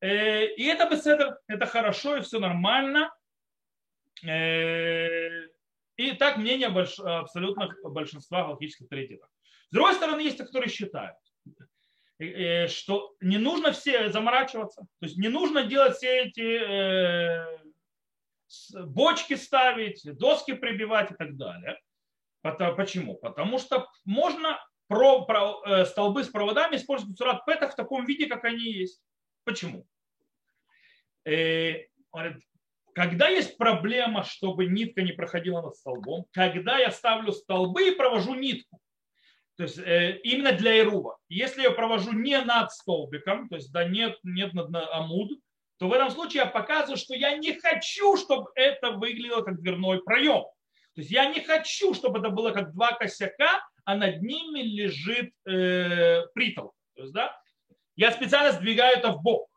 [0.00, 3.12] Э, и это беседа, это хорошо и все нормально.
[4.26, 5.46] Э,
[5.96, 9.28] и так мнение больш, абсолютно большинства галактических авторитетов.
[9.68, 11.16] С другой стороны, есть те, которые считают,
[12.18, 17.60] э, что не нужно все заморачиваться, то есть не нужно делать все эти
[18.84, 21.78] бочки ставить, доски прибивать и так далее.
[22.42, 23.16] Почему?
[23.16, 24.58] Потому что можно
[24.88, 29.02] про, про, столбы с проводами использовать сурат пета в таком виде, как они есть.
[29.50, 29.84] Почему?
[31.26, 31.86] Э,
[32.94, 38.36] когда есть проблема, чтобы нитка не проходила над столбом, когда я ставлю столбы и провожу
[38.36, 38.80] нитку,
[39.56, 41.16] то есть э, именно для Ируба.
[41.28, 45.32] Если я провожу не над столбиком, то есть да, нет, нет над амуд,
[45.78, 50.00] то в этом случае я показываю, что я не хочу, чтобы это выглядело как дверной
[50.04, 50.44] проем.
[50.94, 55.32] То есть я не хочу, чтобы это было как два косяка, а над ними лежит
[55.44, 56.72] э, притол.
[56.94, 57.36] То есть, да,
[58.00, 59.50] я специально сдвигаю это в бок.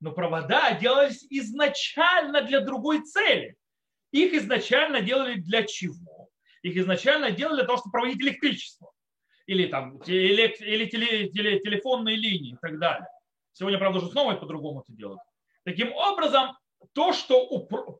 [0.00, 3.56] Но провода делались изначально для другой цели.
[4.10, 6.30] Их изначально делали для чего?
[6.62, 8.90] Их изначально делали для того, чтобы проводить электричество.
[9.44, 13.06] Или, там, или, или теле, теле, телефонные линии и так далее.
[13.52, 15.20] Сегодня, правда, уже снова по-другому это делают.
[15.64, 16.56] Таким образом,
[16.94, 17.46] то, что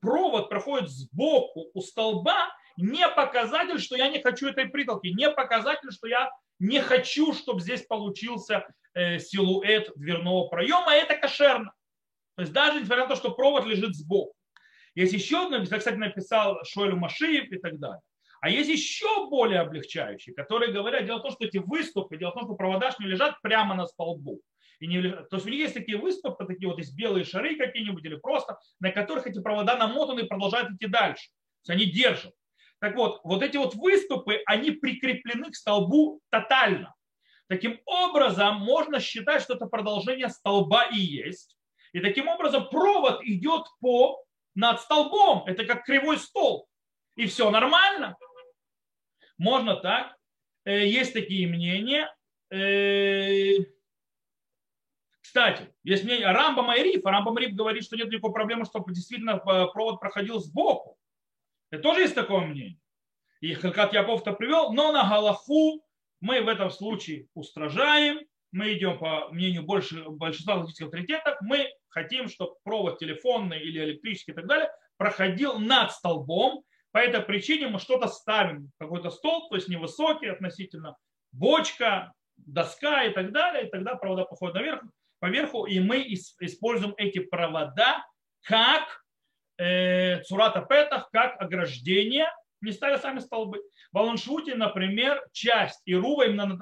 [0.00, 5.92] провод проходит сбоку у столба, не показатель, что я не хочу этой притолки, не показатель,
[5.92, 11.72] что я не хочу, чтобы здесь получился э, силуэт дверного проема, это кошерно.
[12.36, 14.34] То есть даже несмотря на то, что провод лежит сбоку.
[14.94, 18.00] Есть еще одно, кстати, написал Шойлю Машиев и так далее.
[18.40, 22.34] А есть еще более облегчающие, которые говорят, дело в том, что эти выступы, дело в
[22.34, 24.40] том, что провода не лежат прямо на столбу.
[24.80, 28.04] И не то есть у них есть такие выступы, такие вот есть белые шары какие-нибудь
[28.04, 31.30] или просто, на которых эти провода намотаны и продолжают идти дальше.
[31.64, 32.34] То есть они держат.
[32.84, 36.94] Так вот, вот эти вот выступы, они прикреплены к столбу тотально.
[37.48, 41.56] Таким образом, можно считать, что это продолжение столба и есть.
[41.94, 44.22] И таким образом провод идет по
[44.54, 45.44] над столбом.
[45.46, 46.66] Это как кривой столб.
[47.16, 48.18] И все нормально.
[49.38, 50.14] Можно так.
[50.66, 52.14] Э, есть такие мнения.
[52.50, 53.64] Э,
[55.22, 57.06] кстати, есть мнение Рамбама и Риф.
[57.06, 60.98] Рамбам говорит, что нет никакой проблемы, чтобы действительно э, провод проходил сбоку.
[61.74, 62.78] Это тоже есть такое мнение.
[63.40, 65.84] И Халкат Яков-то привел, но на Галаху
[66.20, 68.20] мы в этом случае устражаем,
[68.52, 74.30] мы идем по мнению больше, большинства логических авторитетов, мы хотим, чтобы провод телефонный или электрический
[74.30, 76.62] и так далее проходил над столбом.
[76.92, 80.96] По этой причине мы что-то ставим, какой-то столб, то есть невысокий относительно,
[81.32, 84.80] бочка, доска и так далее, и тогда провода походят наверх,
[85.18, 88.06] поверху, и мы используем эти провода
[88.42, 89.03] как
[89.58, 92.26] э, цурата петах, как ограждение,
[92.60, 93.60] не ставя сами столбы.
[93.92, 96.58] В Аланшуте, например, часть Ирува, именно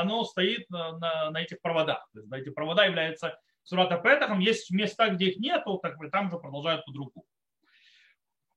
[0.00, 2.08] оно стоит на, на, на этих проводах.
[2.12, 4.40] То есть, эти провода являются Сурата Петахом.
[4.40, 7.24] Есть места, где их нету, так там же продолжают по-другому.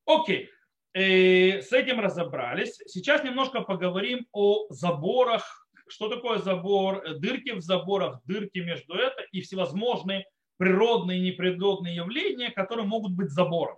[0.06, 0.50] Окей.
[0.94, 2.80] И э, с этим разобрались.
[2.88, 5.68] Сейчас немножко поговорим о заборах.
[5.88, 7.04] Что такое забор?
[7.20, 10.26] Дырки в заборах, дырки между это и всевозможные
[10.58, 13.78] природные и неприродные явления, которые могут быть забором.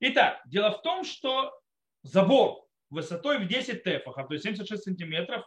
[0.00, 1.52] Итак, дело в том, что
[2.02, 5.44] забор высотой в 10 тефахов, то есть 76 сантиметров,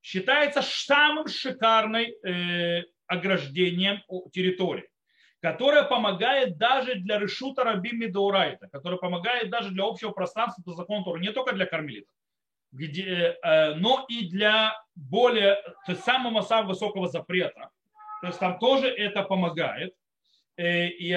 [0.00, 4.88] считается самым шикарной э, ограждением территории,
[5.40, 11.04] которое помогает даже для решута Раби Медоурайта, которое помогает даже для общего пространства по закону
[11.04, 12.14] Торы, не только для кормилитов,
[12.70, 17.70] где, э, но и для более, то есть самого самого высокого запрета.
[18.20, 19.94] То есть там тоже это помогает.
[20.58, 21.12] Э, и,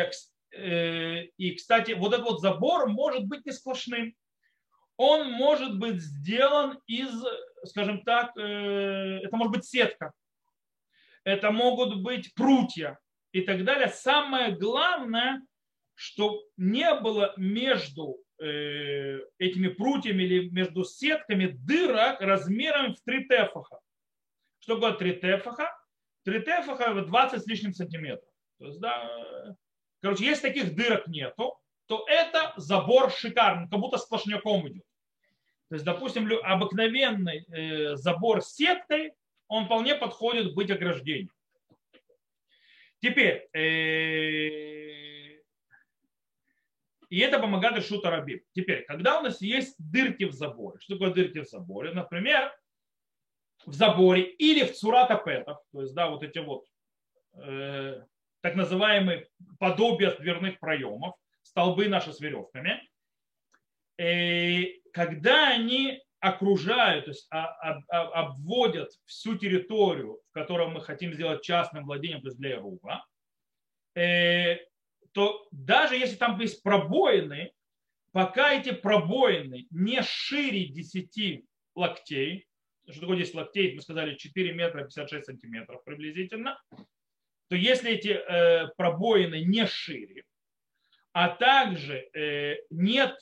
[0.52, 4.16] э, и, кстати, вот этот вот забор может быть не сплошным
[4.98, 7.12] он может быть сделан из,
[7.66, 10.12] скажем так, э, это может быть сетка,
[11.24, 13.00] это могут быть прутья
[13.32, 13.88] и так далее.
[13.88, 15.42] Самое главное,
[15.96, 23.80] что не было между этими прутьями или между сетками дырок размером в 3 тефаха.
[24.60, 25.81] Что такое 3 тефаха?
[26.24, 28.30] 3 тефаха 20 с лишним сантиметров.
[28.60, 29.56] То есть, да,
[30.02, 31.58] короче, если таких дырок нету,
[31.88, 34.84] то это забор шикарный, как будто сплошняком идет.
[35.70, 39.14] То есть, допустим, обыкновенный э, забор с сеткой,
[39.48, 41.32] он вполне подходит быть ограждением.
[43.02, 44.62] Теперь, э,
[47.10, 48.46] и это помогает Решута Раби.
[48.54, 51.92] Теперь, когда у нас есть дырки в заборе, что такое дырки в заборе?
[51.92, 52.54] Например,
[53.66, 56.66] в заборе или в цуратапетах, то есть, да, вот эти вот
[57.36, 58.04] э,
[58.42, 59.28] так называемые
[59.60, 62.82] подобия дверных проемов, столбы наши с веревками,
[63.98, 67.48] э, когда они окружают, то есть а,
[67.90, 73.06] обводят всю территорию, в которой мы хотим сделать частным владением, то есть для Ируба,
[73.96, 74.58] э,
[75.14, 77.52] то даже если там есть пробоины,
[78.12, 81.44] пока эти пробоины не шире 10
[81.76, 82.48] локтей,
[82.90, 86.62] что такое 10 локтей, мы сказали 4 метра 56 сантиметров приблизительно,
[87.50, 90.24] то если эти э, пробоины не шире,
[91.14, 93.18] а также э, нет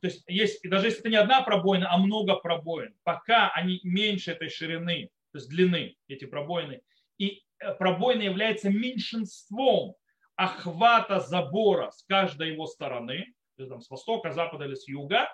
[0.00, 4.32] то есть, есть, даже если это не одна пробоина, а много пробоин, пока они меньше
[4.32, 6.82] этой ширины, то есть длины, эти пробоины,
[7.18, 9.94] и э, пробоина является меньшинством
[10.36, 15.28] охвата забора с каждой его стороны, то там, с востока, запада или с юга,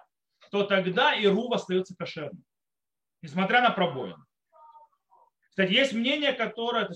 [0.51, 2.43] то тогда и рув остается кошерным,
[3.25, 4.23] несмотря на пробоины.
[5.51, 6.91] Кстати, есть мнение, которое, то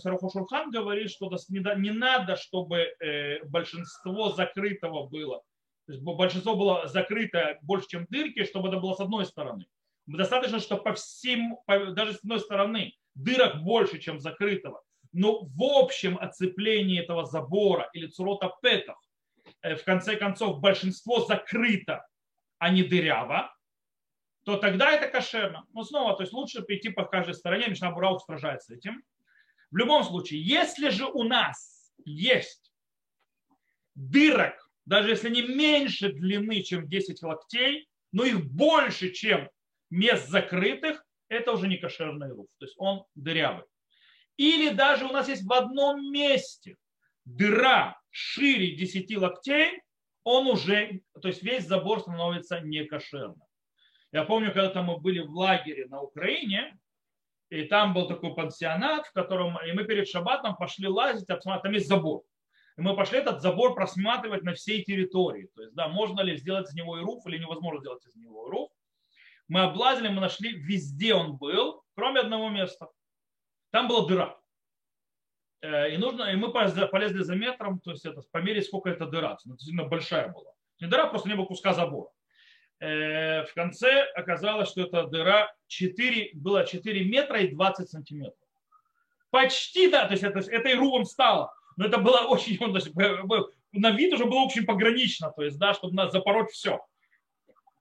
[0.70, 1.28] говорит, что
[1.74, 5.42] не надо, чтобы э, большинство закрытого было
[5.88, 9.64] то есть большинство было закрыто больше, чем дырки, чтобы это было с одной стороны.
[10.04, 14.82] Достаточно, что по всем, даже с одной стороны, дырок больше, чем закрытого.
[15.12, 18.98] Но в общем оцеплении этого забора или цурота петов,
[19.62, 22.06] э, в конце концов, большинство закрыто,
[22.58, 23.50] а не дыряво,
[24.48, 25.64] то тогда это кошерно.
[25.74, 29.02] Но снова, то есть лучше прийти по каждой стороне, Мишна Бура устражается этим.
[29.70, 32.72] В любом случае, если же у нас есть
[33.94, 39.50] дырок даже если они меньше длины, чем 10 локтей, но их больше, чем
[39.90, 42.46] мест закрытых, это уже не кошерный руф.
[42.58, 43.64] То есть он дырявый.
[44.38, 46.78] Или даже у нас есть в одном месте
[47.26, 49.82] дыра шире 10 локтей,
[50.24, 53.42] он уже, то есть весь забор становится некошерным.
[54.12, 56.78] Я помню, когда мы были в лагере на Украине,
[57.50, 61.88] и там был такой пансионат, в котором и мы перед шабатом пошли лазить, там есть
[61.88, 62.22] забор.
[62.76, 65.50] И мы пошли этот забор просматривать на всей территории.
[65.54, 68.46] То есть, да, можно ли сделать из него и руф, или невозможно сделать из него
[68.46, 68.70] и руф.
[69.48, 72.88] Мы облазили, мы нашли, везде он был, кроме одного места.
[73.72, 74.38] Там была дыра.
[75.60, 79.38] Э, и, нужно, и мы полезли за метром, то есть это померить, сколько это дыра.
[79.44, 80.52] Она действительно большая была.
[80.80, 82.10] Не дыра, просто не было куска забора.
[82.80, 88.34] Э, в конце оказалось, что эта дыра 4, была 4 метра и 20 сантиметров.
[89.30, 92.92] Почти, да, то есть это, это и рувом стало но это было очень, он, есть,
[93.72, 96.84] на вид уже было очень погранично, то есть, да, чтобы нас запороть все.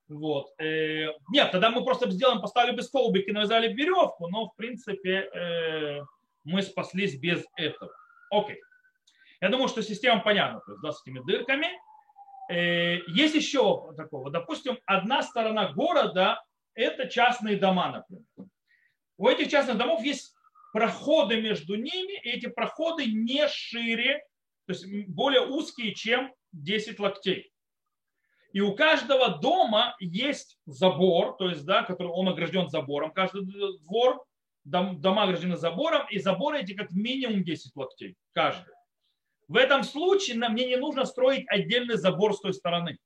[0.08, 0.48] Вот.
[0.60, 5.30] Э, нет, тогда мы просто сделаем, поставили бы столбик и навязали веревку, но в принципе
[5.34, 6.02] э,
[6.46, 7.92] мы спаслись без этого.
[8.32, 8.62] Окей.
[9.42, 11.68] Я думаю, что система понятна, то есть, да, с этими дырками.
[12.50, 16.42] Э, есть еще такого, допустим, одна сторона города–
[16.74, 18.50] это частные дома, например.
[19.18, 20.34] У этих частных домов есть
[20.72, 24.24] проходы между ними, и эти проходы не шире,
[24.66, 27.52] то есть более узкие, чем 10 локтей.
[28.54, 33.46] И у каждого дома есть забор, то есть, да, который он огражден забором, каждый
[33.84, 34.24] двор,
[34.64, 38.74] дом, дома ограждены забором, и заборы эти как минимум 10 локтей, каждый.
[39.48, 42.98] В этом случае мне не нужно строить отдельный забор с той стороны.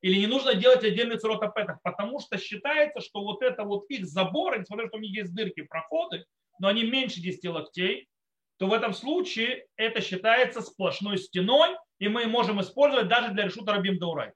[0.00, 4.58] Или не нужно делать отдельный цуротопетах, потому что считается, что вот это вот их забор,
[4.58, 6.24] несмотря на то, что у них есть дырки, проходы,
[6.58, 8.08] но они меньше 10 локтей,
[8.56, 13.72] то в этом случае это считается сплошной стеной, и мы можем использовать даже для решута
[13.72, 14.34] Рабим Даурайта.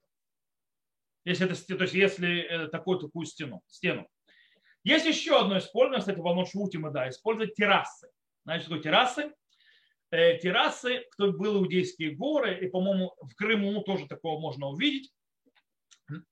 [1.25, 4.07] Если это, то есть если такую, такую стену, стену.
[4.85, 8.09] Есть еще одно использование, кстати, в Алношвуте мы да, использовать террасы.
[8.45, 9.35] Знаете, что такое террасы?
[10.11, 15.13] Э, террасы, кто был иудейские горы, и, по-моему, в Крыму тоже такого можно увидеть,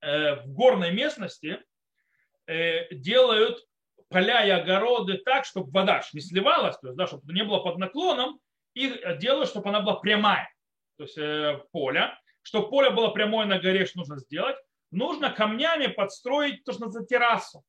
[0.00, 1.58] э, в горной местности
[2.46, 3.66] э, делают
[4.08, 7.78] поля и огороды так, чтобы вода не сливалась, то есть, да, чтобы не было под
[7.78, 8.38] наклоном,
[8.74, 10.48] и делают, чтобы она была прямая,
[10.96, 12.16] то есть э, поле.
[12.42, 14.56] Чтобы поле было прямое на горе, что нужно сделать?
[14.90, 17.64] Нужно камнями подстроить то, что называется террасу,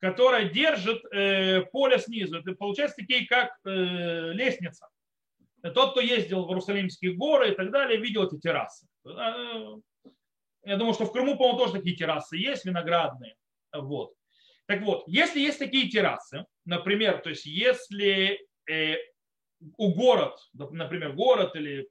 [0.00, 2.38] которая держит э, поле снизу.
[2.38, 4.88] Это получается такие, как э, лестница.
[5.62, 8.86] Тот, кто ездил в Иерусалимские горы и так далее, видел эти террасы.
[9.06, 9.76] Э,
[10.64, 13.36] я думаю, что в Крыму, по-моему, тоже такие террасы есть, виноградные.
[13.72, 14.12] Вот.
[14.66, 18.40] Так вот, если есть такие террасы, например, то есть если
[18.70, 18.96] э,
[19.76, 21.86] у город, например, город или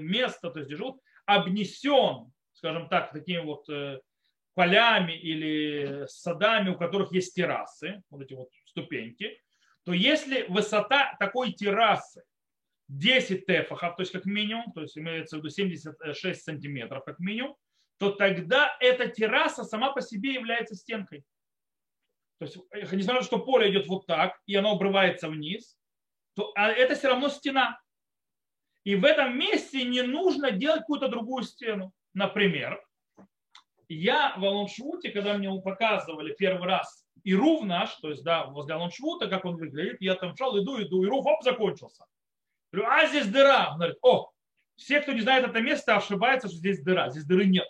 [0.00, 4.00] место, то есть где живут, обнесен, скажем так, такими вот э,
[4.54, 9.38] полями или садами, у которых есть террасы, вот эти вот ступеньки,
[9.84, 12.22] то если высота такой террасы
[12.98, 17.56] 10 тефахов, то есть как минимум, то есть имеется в виду 76 сантиметров как минимум,
[17.98, 21.24] то тогда эта терраса сама по себе является стенкой.
[22.38, 25.78] То есть, э, несмотря на то, что поле идет вот так, и оно обрывается вниз,
[26.34, 27.80] то а это все равно стена.
[28.84, 31.92] И в этом месте не нужно делать какую-то другую стену.
[32.14, 32.84] Например,
[33.88, 39.28] я в Алоншвуте, когда мне показывали первый раз Ирув наш, то есть, да, возле Алоншвута,
[39.28, 42.04] как он выглядит, я там шел, иду, иду, Ирув, оп, закончился.
[42.72, 43.70] Говорю, а здесь дыра.
[43.70, 44.32] Он говорит, о,
[44.76, 47.10] все, кто не знает это место, ошибаются, что здесь дыра.
[47.10, 47.68] Здесь дыры нет.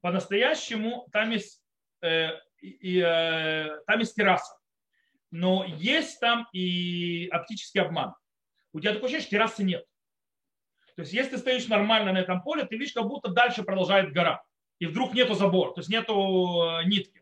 [0.00, 1.62] По-настоящему там есть
[2.02, 4.54] э, и, э, там есть терраса.
[5.30, 8.14] Но есть там и оптический обман.
[8.72, 9.84] У тебя такое ощущение, что террасы нет.
[10.96, 14.12] То есть, если ты стоишь нормально на этом поле, ты видишь, как будто дальше продолжает
[14.12, 14.42] гора.
[14.78, 17.19] И вдруг нету забора, то есть нету э, нитки.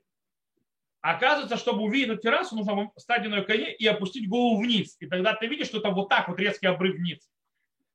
[1.01, 4.97] Оказывается, чтобы увидеть эту террасу, нужно встать на ее коне и опустить голову вниз.
[4.99, 7.31] И тогда ты видишь, что это вот так вот резкий обрыв вниз.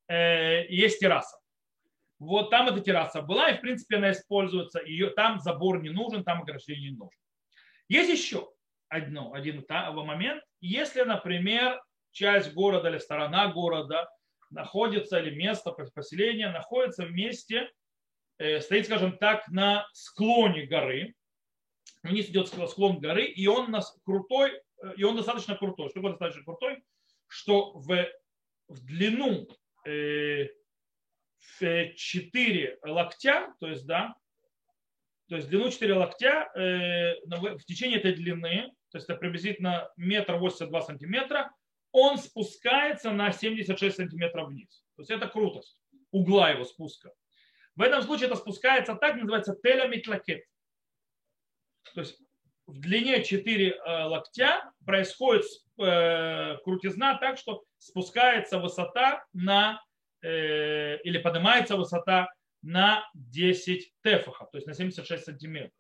[0.08, 1.38] Э, есть терраса.
[2.20, 4.82] Вот там эта терраса была, и в принципе она используется.
[4.82, 7.18] Ее, там забор не нужен, там ограждение не нужно.
[7.89, 8.49] Есть еще
[8.88, 10.41] одно, один момент.
[10.62, 11.82] Если, например,
[12.12, 14.10] часть города или сторона города
[14.49, 17.70] находится, или место поселения находится в месте,
[18.38, 21.16] э, стоит, скажем так, на склоне горы,
[22.04, 25.89] вниз идет склон горы, и он нас крутой, э, и он достаточно крутой.
[25.89, 26.84] Что такое достаточно крутой?
[27.28, 28.08] Что в,
[28.68, 29.47] в длину
[29.86, 30.47] э,
[31.60, 34.16] в 4 локтя, то есть, да,
[35.30, 40.36] то есть длину 4 локтя э, в течение этой длины, то есть это приблизительно метр
[40.36, 41.51] 82 сантиметра,
[41.91, 44.84] он спускается на 76 сантиметров вниз.
[44.95, 45.80] То есть это крутость
[46.12, 47.12] угла его спуска.
[47.76, 50.45] В этом случае это спускается так, называется телемитлакет.
[51.94, 52.20] То есть
[52.66, 55.46] в длине 4 э, локтя происходит
[55.80, 59.82] э, крутизна так, что спускается высота на,
[60.22, 62.30] или поднимается высота
[62.62, 65.74] на 10 тефахов, то есть на 76 сантиметров.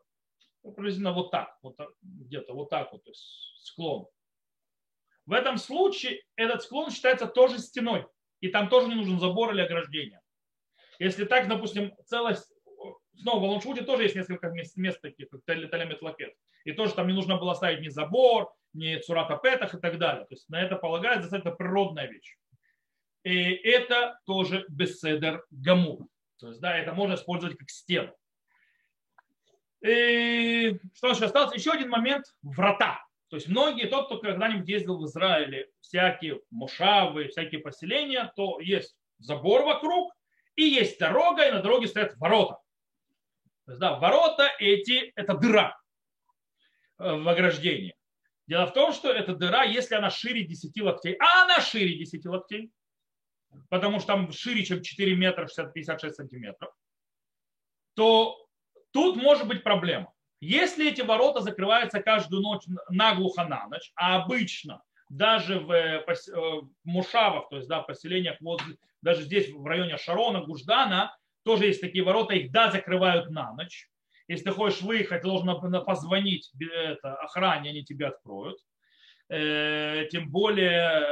[0.63, 4.07] Ну, приблизительно вот так, вот где-то вот так вот, то есть склон.
[5.25, 8.05] В этом случае этот склон считается тоже стеной,
[8.41, 10.21] и там тоже не нужен забор или ограждение.
[10.99, 12.52] Если так, допустим, целость,
[13.15, 16.33] снова в Лоншуте тоже есть несколько мест, мест таких, как Талемет Лакет.
[16.65, 20.25] И тоже там не нужно было ставить ни забор, ни цурата петах и так далее.
[20.25, 22.37] То есть на это полагается достаточно природная вещь.
[23.23, 26.07] И это тоже беседер гамур.
[26.39, 28.13] То есть, да, это можно использовать как стену.
[29.81, 31.55] И что еще осталось?
[31.55, 33.05] Еще один момент– врата.
[33.29, 38.95] То есть многие, тот, кто когда-нибудь ездил в Израиле, всякие мушавы, всякие поселения, то есть
[39.17, 40.13] забор вокруг,
[40.55, 42.59] и есть дорога, и на дороге стоят ворота.
[43.65, 45.79] То есть, да, ворота эти– это дыра
[46.99, 47.95] э, в ограждении.
[48.47, 52.25] Дело в том, что эта дыра, если она шире 10 локтей, а она шире 10
[52.25, 52.71] локтей,
[53.69, 56.73] потому что там шире, чем 4 метра 56 сантиметров,
[57.95, 58.45] то
[58.91, 60.13] тут может быть проблема.
[60.41, 66.31] Если эти ворота закрываются каждую ночь наглухо на ночь, а обычно даже в, э, э,
[66.35, 68.61] в Мушавах, то есть да, в поселениях, вот,
[69.01, 73.89] даже здесь в районе Шарона, Гуждана, тоже есть такие ворота, их да, закрывают на ночь.
[74.27, 78.57] Если ты хочешь выехать, должен позвонить это, охране, они тебя откроют.
[79.29, 81.05] Э, тем более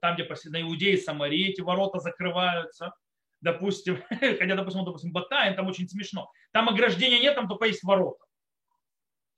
[0.00, 2.94] там, где на Иудеи Самарии эти ворота закрываются.
[3.40, 6.30] Допустим, хотя, допустим, допустим, Батайн, там очень смешно.
[6.52, 8.24] Там ограждения нет, там только есть ворота.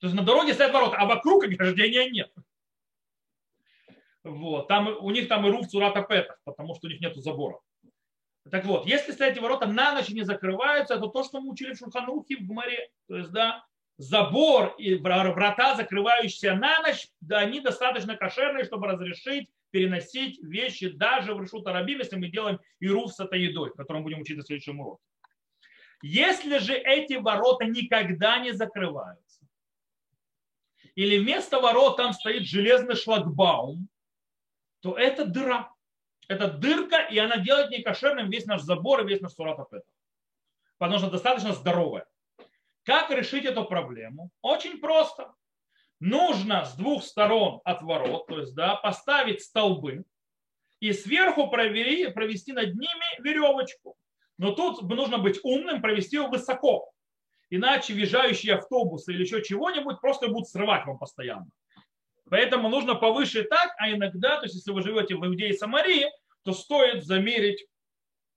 [0.00, 2.30] То есть на дороге стоят ворота, а вокруг ограждения нет.
[4.22, 4.68] Вот.
[4.68, 7.58] Там, у них там и руф цурата петах, потому что у них нет забора.
[8.50, 11.78] Так вот, если эти ворота на ночь не закрываются, это то, что мы учили в
[11.78, 12.90] Шурханухе в Гмаре.
[13.06, 13.64] То есть, да,
[13.98, 21.34] забор и врата, закрывающиеся на ночь, да, они достаточно кошерные, чтобы разрешить переносить вещи даже
[21.34, 24.80] в Решут Арабим, если мы делаем ируф с этой едой, которую будем учить на следующем
[24.80, 25.02] уроке.
[26.00, 29.46] Если же эти ворота никогда не закрываются,
[30.94, 33.88] или вместо ворот там стоит железный шлагбаум,
[34.80, 35.72] то это дыра.
[36.28, 39.58] Это дырка, и она делает некошерным весь наш забор и весь наш сурат
[40.76, 42.06] Потому что достаточно здоровая.
[42.84, 44.30] Как решить эту проблему?
[44.42, 45.34] Очень просто
[46.00, 50.04] нужно с двух сторон от ворот, то есть да, поставить столбы
[50.80, 53.96] и сверху провери, провести над ними веревочку.
[54.36, 56.92] Но тут нужно быть умным, провести его высоко.
[57.50, 61.48] Иначе въезжающие автобусы или еще чего-нибудь просто будут срывать вам постоянно.
[62.30, 66.06] Поэтому нужно повыше так, а иногда, то есть если вы живете в Иудее и Самарии,
[66.42, 67.66] то стоит замерить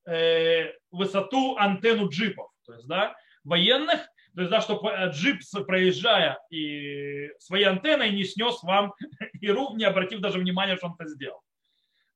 [0.07, 3.99] э, высоту антенну джипов, то есть да, военных,
[4.35, 8.93] то есть, да, чтобы э, джип, проезжая и своей антенной, не снес вам
[9.41, 11.41] иру, не обратив даже внимания, что он это сделал.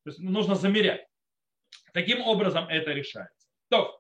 [0.03, 1.05] То есть нужно замерять.
[1.93, 3.47] Таким образом это решается.
[3.69, 3.99] То,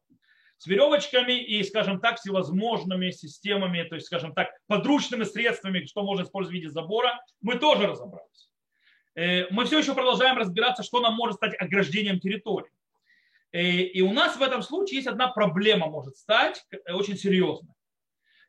[0.67, 6.53] веревочками и, скажем так, всевозможными системами, то есть, скажем так, подручными средствами, что можно использовать
[6.53, 8.49] в виде забора, мы тоже разобрались.
[9.15, 12.71] Э, мы все еще продолжаем разбираться, что нам может стать ограждением территории.
[13.51, 17.75] Э, и у нас в этом случае есть одна проблема может стать очень серьезная.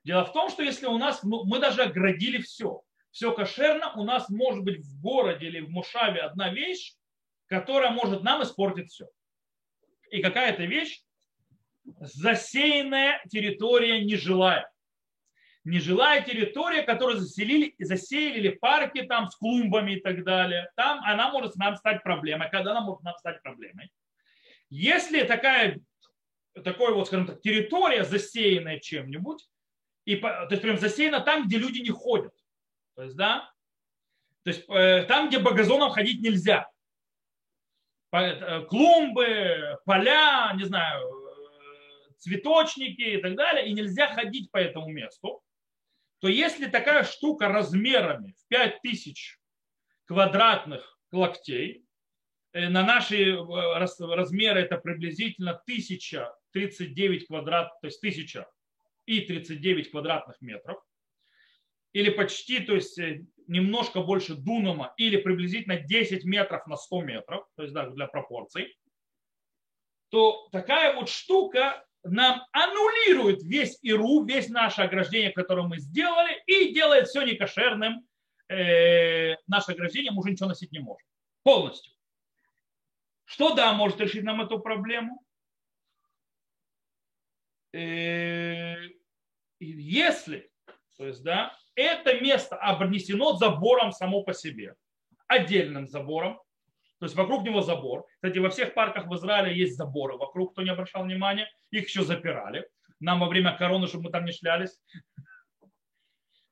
[0.05, 4.05] Дело в том, что если у нас, ну, мы даже оградили все, все кошерно, у
[4.05, 6.95] нас может быть в городе или в Мушаве одна вещь,
[7.47, 9.09] которая может нам испортить все.
[10.11, 11.03] И какая это вещь?
[12.01, 14.71] Засеянная территория нежилая.
[15.65, 21.57] Нежилая территория, которую заселили, засеяли парки там с клумбами и так далее, там она может
[21.57, 22.51] нам стать проблемой.
[22.51, 23.91] Когда она может нам стать проблемой?
[24.69, 25.81] Если такая,
[26.65, 29.45] такой вот, скажем так, территория засеянная чем-нибудь,
[30.05, 32.33] и, то есть прям засеяно там, где люди не ходят.
[32.95, 33.51] То есть, да,
[34.45, 36.71] то есть э, там, где по газонам ходить нельзя.
[38.13, 41.26] Э, клумбы, поля, не знаю,
[42.27, 45.43] цветочники и так далее, и нельзя ходить по этому месту,
[46.19, 49.39] то если такая штука размерами в 5000
[50.07, 51.85] квадратных локтей,
[52.53, 58.47] на наши размеры это приблизительно 1039 квадрат, то есть 1000
[59.07, 60.83] и 39 квадратных метров,
[61.93, 67.47] или почти, то есть э, немножко больше дунома, или приблизительно 10 метров на 100 метров,
[67.57, 68.77] то есть да, для пропорций,
[70.09, 76.73] то такая вот штука нам аннулирует весь ИРУ, весь наше ограждение, которое мы сделали, и
[76.73, 78.07] делает все некошерным.
[78.49, 81.07] Э, наше ограждение мы уже ничего носить не можем.
[81.43, 81.93] Полностью.
[83.25, 85.23] Что да, может решить нам эту проблему?
[87.73, 88.77] Э,
[89.59, 90.51] если,
[90.97, 94.77] то есть, да, это место обнесено забором само по себе,
[95.27, 96.41] отдельным забором,
[96.99, 98.07] то есть вокруг него забор.
[98.15, 101.51] Кстати, во всех парках в Израиле есть заборы вокруг, кто не обращал внимания.
[101.71, 102.67] Их еще запирали.
[103.01, 104.79] Нам во время короны, чтобы мы там не шлялись.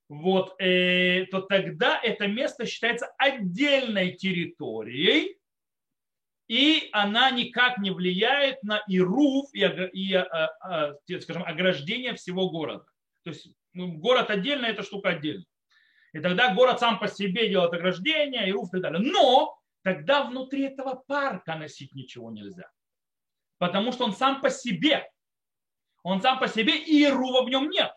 [0.08, 5.38] Вот, э, то тогда это место считается отдельной территорией,
[6.46, 9.60] и она никак не влияет на ируф и,
[9.94, 12.84] и а, скажем, ограждение всего города.
[13.22, 15.44] То есть ну, город отдельно, эта штука отдельно.
[16.12, 19.00] И тогда город сам по себе делает ограждение, ируф и так далее.
[19.00, 22.70] Но тогда внутри этого парка носить ничего нельзя.
[23.58, 25.08] Потому что он сам по себе.
[26.02, 27.92] Он сам по себе, и ирува в нем нет.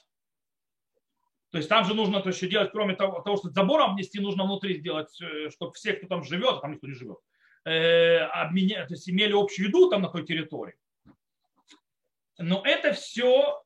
[1.51, 4.43] То есть там же нужно то еще делать, кроме того, того что забором внести, нужно
[4.43, 7.17] внутри сделать, э, чтобы все, кто там живет, там никто не живет,
[7.65, 10.75] э, обменя, то есть имели общую еду там на той территории.
[12.37, 13.63] Но это все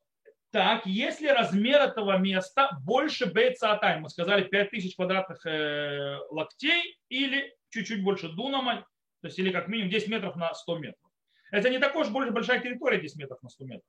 [0.50, 8.04] так, если размер этого места больше бейцаатай, мы сказали 5000 квадратных э, локтей или чуть-чуть
[8.04, 8.86] больше дунама,
[9.20, 11.10] то есть или как минимум 10 метров на 100 метров.
[11.50, 13.88] Это не такой уж больше большая территория 10 метров на 100 метров.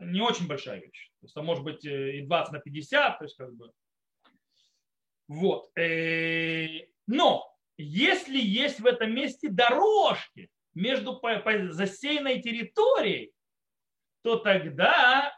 [0.00, 1.10] Не очень большая вещь.
[1.20, 3.72] То есть это может быть э, и 20 на 50, то есть как бы.
[5.26, 5.76] Вот.
[5.76, 7.44] Э, но
[7.76, 11.20] если есть в этом месте дорожки между
[11.70, 13.32] засеянной территорией,
[14.22, 15.34] то тогда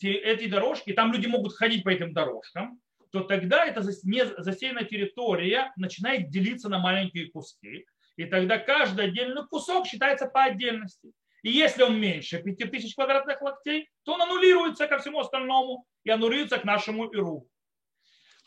[0.00, 2.80] эти дорожки, там люди могут ходить по этим дорожкам,
[3.12, 7.84] то тогда эта засеянная территория начинает делиться на маленькие куски.
[8.16, 11.12] И тогда каждый отдельный кусок считается по отдельности.
[11.42, 16.58] И если он меньше 5000 квадратных локтей, то он аннулируется ко всему остальному и аннулируется
[16.58, 17.46] к нашему Иру.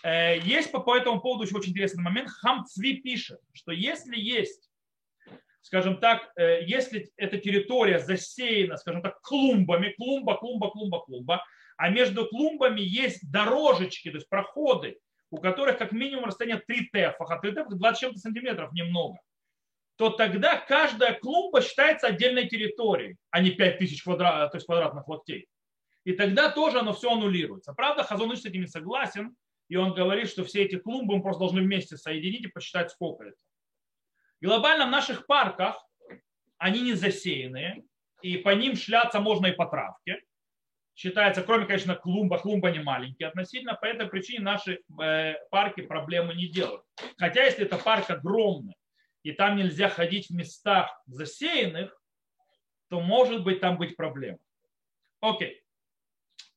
[0.03, 2.29] Э, есть по, по этому поводу еще очень интересный момент.
[2.29, 4.71] Хамцви пишет, что если есть,
[5.61, 11.43] скажем так, э, если эта территория засеяна, скажем так, клумбами, клумба, клумба, клумба, клумба,
[11.77, 14.97] а между клумбами есть дорожечки, то есть проходы,
[15.29, 19.19] у которых как минимум расстояние 3 тефа, а 3 тефа 20 чем-то сантиметров немного,
[19.97, 25.47] то тогда каждая клумба считается отдельной территорией, а не 5000 квадрат, то есть квадратных локтей.
[26.03, 27.73] И тогда тоже оно все аннулируется.
[27.73, 29.35] Правда, Хазоныч с этим не согласен,
[29.69, 33.23] и он говорит, что все эти клумбы мы просто должны вместе соединить и посчитать, сколько
[33.23, 33.37] это.
[34.41, 35.83] Глобально в наших парках
[36.57, 37.83] они не засеянные,
[38.21, 40.21] и по ним шляться можно и по травке
[40.95, 46.33] считается, кроме, конечно, клумба, клумба не маленькие относительно, по этой причине наши э, парки проблемы
[46.33, 46.83] не делают.
[47.17, 48.75] Хотя, если это парк огромный,
[49.23, 51.99] и там нельзя ходить в местах засеянных,
[52.89, 54.37] то может быть там быть проблема.
[55.19, 55.61] Окей.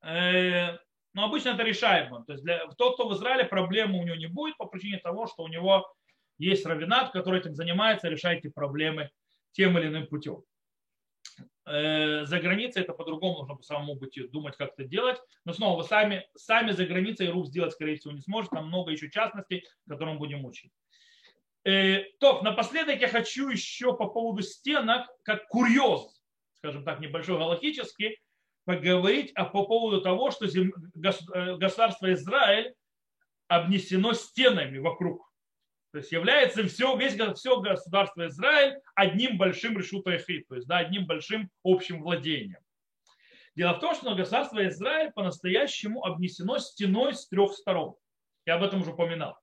[0.02, 0.76] Э,
[1.14, 2.24] но обычно это решаемо.
[2.24, 5.26] То есть для, тот, кто в Израиле, проблемы у него не будет по причине того,
[5.26, 5.92] что у него
[6.38, 9.10] есть равенат, который этим занимается, решает эти проблемы
[9.52, 10.44] тем или иным путем.
[11.68, 15.20] Э, за границей это по-другому нужно самому быть, думать, как это делать.
[15.44, 18.56] Но снова, вы сами, сами за границей рук сделать, скорее всего, не сможете.
[18.56, 20.72] Там много еще частностей, которые мы будем учить.
[21.64, 26.22] Э, то, напоследок я хочу еще по поводу стенок, как курьез,
[26.54, 28.18] скажем так, небольшой галактический,
[28.64, 30.46] поговорить а по поводу того, что.
[30.46, 32.74] Э, государство Израиль
[33.48, 35.27] обнесено стенами вокруг.
[35.98, 40.78] То есть является все, весь, все государство Израиль одним большим решута эхид, то есть да,
[40.78, 42.60] одним большим общим владением.
[43.56, 47.96] Дело в том, что государство Израиль по-настоящему обнесено стеной с трех сторон.
[48.46, 49.36] Я об этом уже упоминал.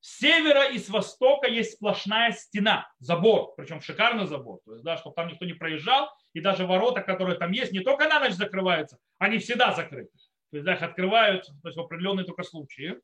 [0.00, 4.98] С севера и с востока есть сплошная стена, забор, причем шикарный забор, то есть, да,
[4.98, 8.34] чтобы там никто не проезжал, и даже ворота, которые там есть, не только на ночь
[8.34, 10.12] закрываются, они всегда закрыты.
[10.50, 13.00] То есть да, их открывают то есть, в определенные только случаи.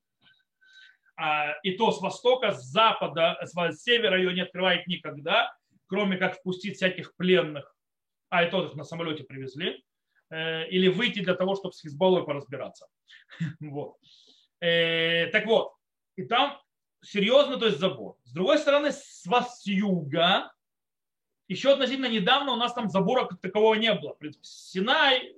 [1.16, 5.54] А, и то с востока, с запада, с севера ее не открывает никогда,
[5.86, 7.74] кроме как впустить всяких пленных,
[8.28, 9.82] а и то их на самолете привезли,
[10.30, 12.86] э, или выйти для того, чтобы с Хизбаллой поразбираться.
[13.60, 13.96] Вот.
[14.60, 15.72] Э, так вот,
[16.16, 16.60] и там
[17.02, 18.16] серьезно, то есть забор.
[18.24, 20.52] С другой стороны, с, с юга,
[21.48, 24.14] еще относительно недавно у нас там забора как такового не было.
[24.14, 25.34] В принципе, Синай, э,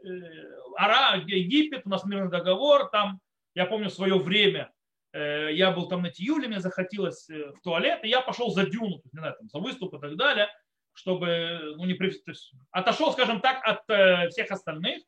[0.76, 3.20] Ара, Египет, у нас мирный договор, там,
[3.54, 4.72] я помню, в свое время
[5.12, 9.00] я был там на Тиюле, мне захотелось э, в туалет, и я пошел за дюну,
[9.12, 10.48] не знаю, там, за выступ и так далее,
[10.92, 15.02] чтобы ну, не то есть, отошел, скажем так, от э, всех остальных.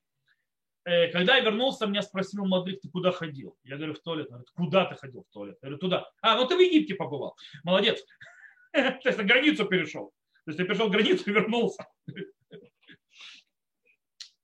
[0.82, 3.54] Когда я вернулся, меня спросил Мадрик, ты куда ходил?
[3.64, 4.28] Я говорю, в туалет.
[4.28, 5.58] Он говорит, куда ты ходил в туалет?
[5.60, 6.10] Я говорю, туда.
[6.22, 7.36] А, ну ты в Египте побывал.
[7.64, 8.02] Молодец.
[8.72, 10.14] То есть на границу перешел.
[10.44, 11.86] То есть я перешел границу и вернулся.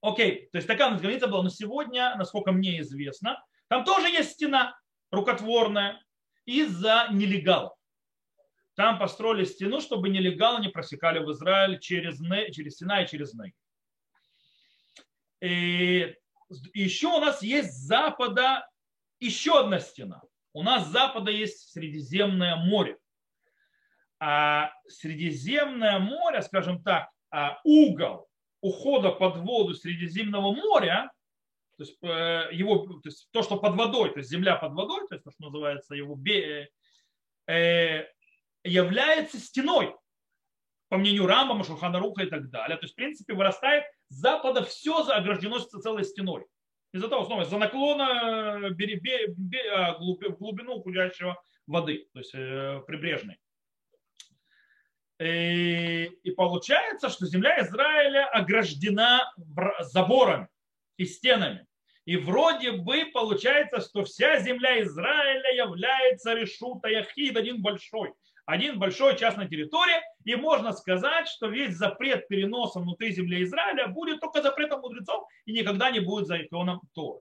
[0.02, 1.42] Окей, то есть такая у нас граница была.
[1.42, 4.78] Но сегодня, насколько мне известно, там тоже есть стена
[5.10, 6.02] рукотворная
[6.44, 7.72] из-за нелегалов.
[8.74, 12.18] Там построили стену, чтобы нелегалы не просекали в Израиль через,
[12.54, 13.54] через стена и через Неги.
[15.40, 16.14] И
[16.74, 18.68] еще у нас есть с запада
[19.18, 20.20] еще одна стена.
[20.52, 22.98] У нас с запада есть Средиземное море.
[24.18, 28.28] А Средиземное море, скажем так, а угол
[28.60, 31.10] ухода под воду Средиземного моря
[31.76, 35.06] то есть, э, его, то есть то, что под водой, то есть земля под водой,
[35.08, 36.18] то есть то, что называется его,
[37.46, 38.06] э,
[38.64, 39.94] является стеной.
[40.88, 42.76] по мнению Рамбама, Шурханаруха и так далее.
[42.78, 46.46] То есть, в принципе, вырастает с запада все ограждено целой стеной.
[46.92, 52.80] Из-за того, снова, за наклона э, бери, бери, бери, глубину уходящего воды, то есть э,
[52.86, 53.36] прибрежной.
[55.18, 59.32] И, и получается, что земля Израиля ограждена
[59.80, 60.48] заборами
[60.96, 61.66] и стенами.
[62.04, 68.14] И вроде бы получается, что вся земля Израиля является решута яхид, один большой
[68.46, 74.20] один большой частная территория, и можно сказать, что весь запрет переноса внутри земли Израиля будет
[74.20, 77.20] только запретом мудрецов и никогда не будет законом Торы.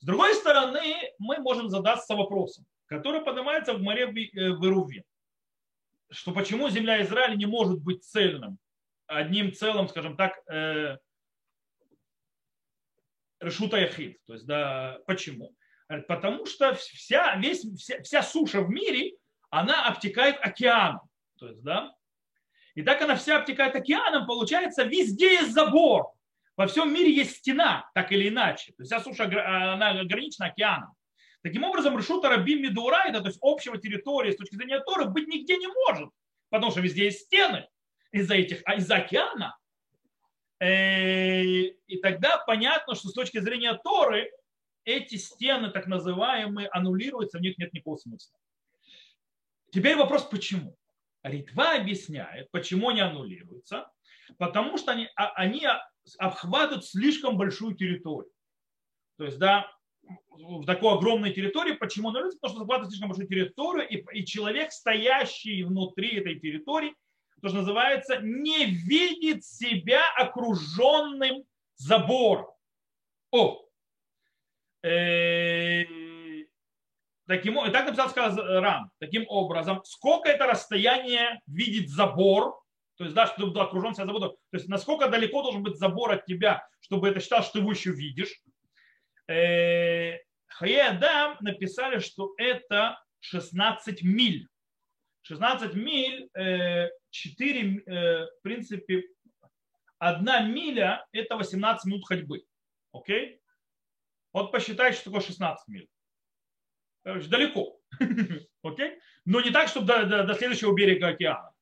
[0.00, 6.68] С другой стороны, мы можем задаться вопросом, который поднимается в море Верувин, э, что почему
[6.68, 8.58] земля Израиля не может быть цельным,
[9.06, 10.98] одним целым, скажем так, э,
[13.44, 14.18] решута яхид.
[14.26, 15.54] То есть, да, почему?
[16.08, 19.12] Потому что вся, весь, вся, вся суша в мире
[19.50, 21.02] она обтекает океаном.
[21.38, 21.94] То есть, да?
[22.74, 26.12] И так она вся обтекает океаном, получается, везде есть забор.
[26.56, 28.72] Во всем мире есть стена, так или иначе.
[28.72, 30.92] То есть вся суша она ограничена океаном.
[31.42, 35.58] Таким образом, Решута Рабим Медурайда, то есть общего территории с точки зрения Торы, быть нигде
[35.58, 36.08] не может,
[36.48, 37.68] потому что везде есть стены
[38.12, 39.54] из-за этих, а из-за океана.
[40.60, 44.30] Э, и тогда понятно, что с точки зрения Торы
[44.84, 48.38] эти стены, так называемые, аннулируются, в них нет никакого смысла.
[49.72, 50.76] Теперь вопрос, почему?
[51.22, 53.90] Ритва объясняет, почему они аннулируются.
[54.38, 55.66] Потому что они, а, они
[56.18, 58.30] обхватывают слишком большую территорию.
[59.16, 59.70] То есть, да,
[60.02, 62.38] в такой огромной территории, почему аннулируются?
[62.40, 66.94] Потому что захватывают слишком большую территорию, и, и человек, стоящий внутри этой территории,
[67.44, 71.44] то, что называется, не видит себя окруженным
[71.76, 72.46] забором.
[73.32, 73.60] О,
[74.82, 75.84] э,
[77.26, 78.90] Таким, и так написал сказал Рам.
[78.98, 82.58] Таким образом, сколько это расстояние видит забор,
[82.96, 84.30] то есть, да, чтобы окружен себя забором.
[84.30, 87.72] То есть, насколько далеко должен быть забор от тебя, чтобы это считал, что ты его
[87.72, 88.40] еще видишь.
[89.28, 90.16] Э,
[90.46, 94.48] Хаядам написали, что это 16 миль.
[95.24, 96.28] 16 миль,
[97.10, 99.04] 4, э, э, в принципе,
[99.98, 102.44] одна миля– это 18 минут ходьбы.
[102.92, 103.40] Окей?
[104.34, 105.88] Вот посчитайте, что такое 16 миль.
[107.04, 107.80] Далеко.
[108.62, 108.98] Окей?
[109.24, 111.54] Но не так, чтобы до, до, до следующего берега океана.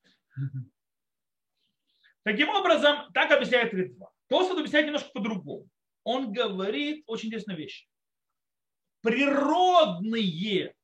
[2.25, 4.13] Таким образом, так объясняет Ритва.
[4.29, 5.69] Тосфот объясняет немножко по-другому.
[6.03, 7.89] Он говорит очень интересную вещь.
[9.03, 10.75] Природные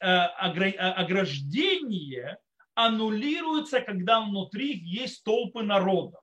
[0.00, 2.38] э, ограждения
[2.74, 6.20] аннулируются, когда внутри есть толпы народа.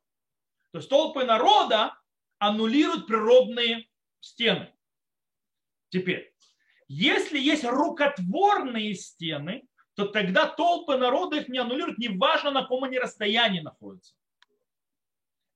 [0.71, 1.95] То есть толпы народа
[2.39, 3.87] аннулируют природные
[4.19, 4.73] стены.
[5.89, 6.33] Теперь,
[6.87, 9.63] если есть рукотворные стены,
[9.95, 14.15] то тогда толпы народа их не аннулируют, неважно на каком они расстоянии находятся.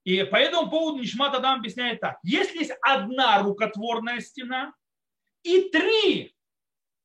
[0.04, 2.18] И по этому поводу Нишмат Адам объясняет так.
[2.24, 4.74] Если есть одна рукотворная стена
[5.43, 6.37] и три,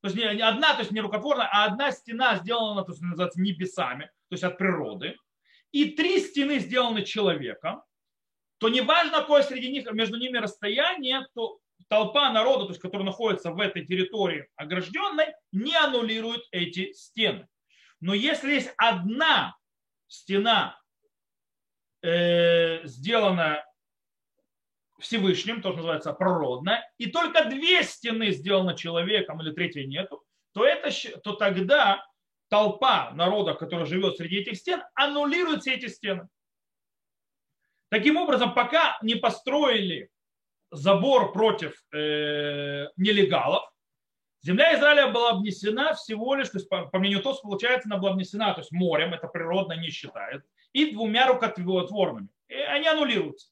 [0.03, 3.41] то есть не одна, то есть не рукотворная, а одна стена сделана, то есть называется
[3.41, 5.17] небесами, то есть от природы,
[5.71, 7.83] и три стены сделаны человеком,
[8.59, 13.53] то неважно, какое среди них, между ними расстояние, то толпа народа, то есть, которая находится
[13.53, 17.49] в этой территории огражденной, не аннулирует эти стены.
[18.01, 19.57] Но если есть одна
[20.09, 20.81] стена,
[22.03, 23.65] э, сделана
[25.03, 30.65] Всевышним, то, что называется природная, и только две стены сделаны человеком или третьей нету, то,
[30.65, 30.91] это,
[31.21, 32.05] то тогда
[32.49, 36.29] толпа народа, которая живет среди этих стен, аннулирует все эти стены.
[37.91, 40.09] Таким образом, пока не построили
[40.71, 43.71] забор против э, нелегалов,
[44.43, 48.13] земля Израиля была обнесена всего лишь, то есть по, по мнению ТОС, получается, она была
[48.13, 50.43] обнесена, то есть морем, это природно не считает,
[50.73, 52.29] и двумя рукотворными.
[52.49, 53.49] И они аннулируются.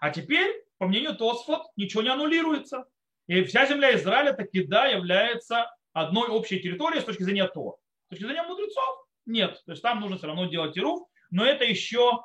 [0.00, 2.86] А теперь, по мнению Тосфот, ничего не аннулируется.
[3.26, 7.76] И вся земля Израиля таки да является одной общей территорией с точки зрения Тор.
[8.06, 9.62] С точки зрения мудрецов нет.
[9.66, 12.22] То есть там нужно все равно делать ируф, но это еще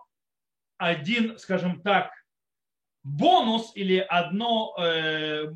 [0.77, 2.11] один, скажем так,
[3.03, 5.51] бонус или одно, э,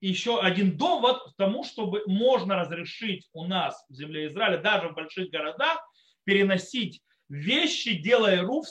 [0.00, 4.94] еще один довод к тому, чтобы можно разрешить у нас в земле Израиля, даже в
[4.94, 5.78] больших городах,
[6.24, 8.66] переносить вещи, делая руф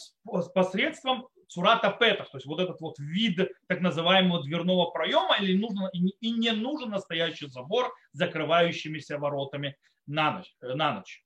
[0.54, 5.90] посредством цурата петах, то есть вот этот вот вид так называемого дверного проема, или нужно,
[5.94, 9.78] и не нужен настоящий забор с закрывающимися воротами
[10.08, 10.56] на ночь.
[10.62, 11.24] На ночь.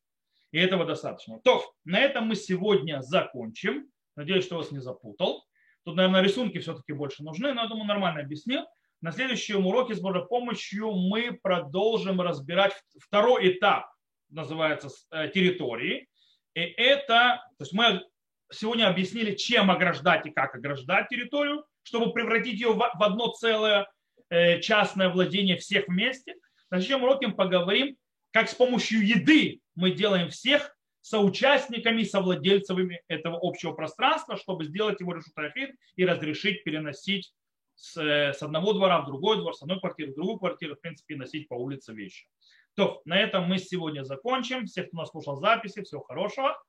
[0.51, 1.39] И этого достаточно.
[1.39, 3.87] То, на этом мы сегодня закончим.
[4.15, 5.45] Надеюсь, что вас не запутал.
[5.83, 8.65] Тут, наверное, рисунки все-таки больше нужны, но я думаю, нормально объяснил.
[8.99, 13.85] На следующем уроке с Божьей помощью мы продолжим разбирать второй этап,
[14.29, 16.09] называется э, территории.
[16.55, 18.03] И это, то есть мы
[18.51, 23.89] сегодня объяснили, чем ограждать и как ограждать территорию, чтобы превратить ее в одно целое
[24.29, 26.35] э, частное владение всех вместе.
[26.69, 27.97] На следующем уроке поговорим,
[28.31, 35.13] как с помощью еды мы делаем всех соучастниками, совладельцами этого общего пространства, чтобы сделать его
[35.13, 37.33] решутахид и разрешить переносить
[37.75, 40.81] с, э, с одного двора в другой двор, с одной квартиры в другую квартиру, в
[40.81, 42.27] принципе, носить по улице вещи.
[42.75, 44.65] То, на этом мы сегодня закончим.
[44.65, 46.61] Всех, кто нас слушал записи, всего хорошего.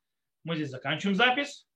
[0.48, 1.68] Мы здесь заканчиваем запись.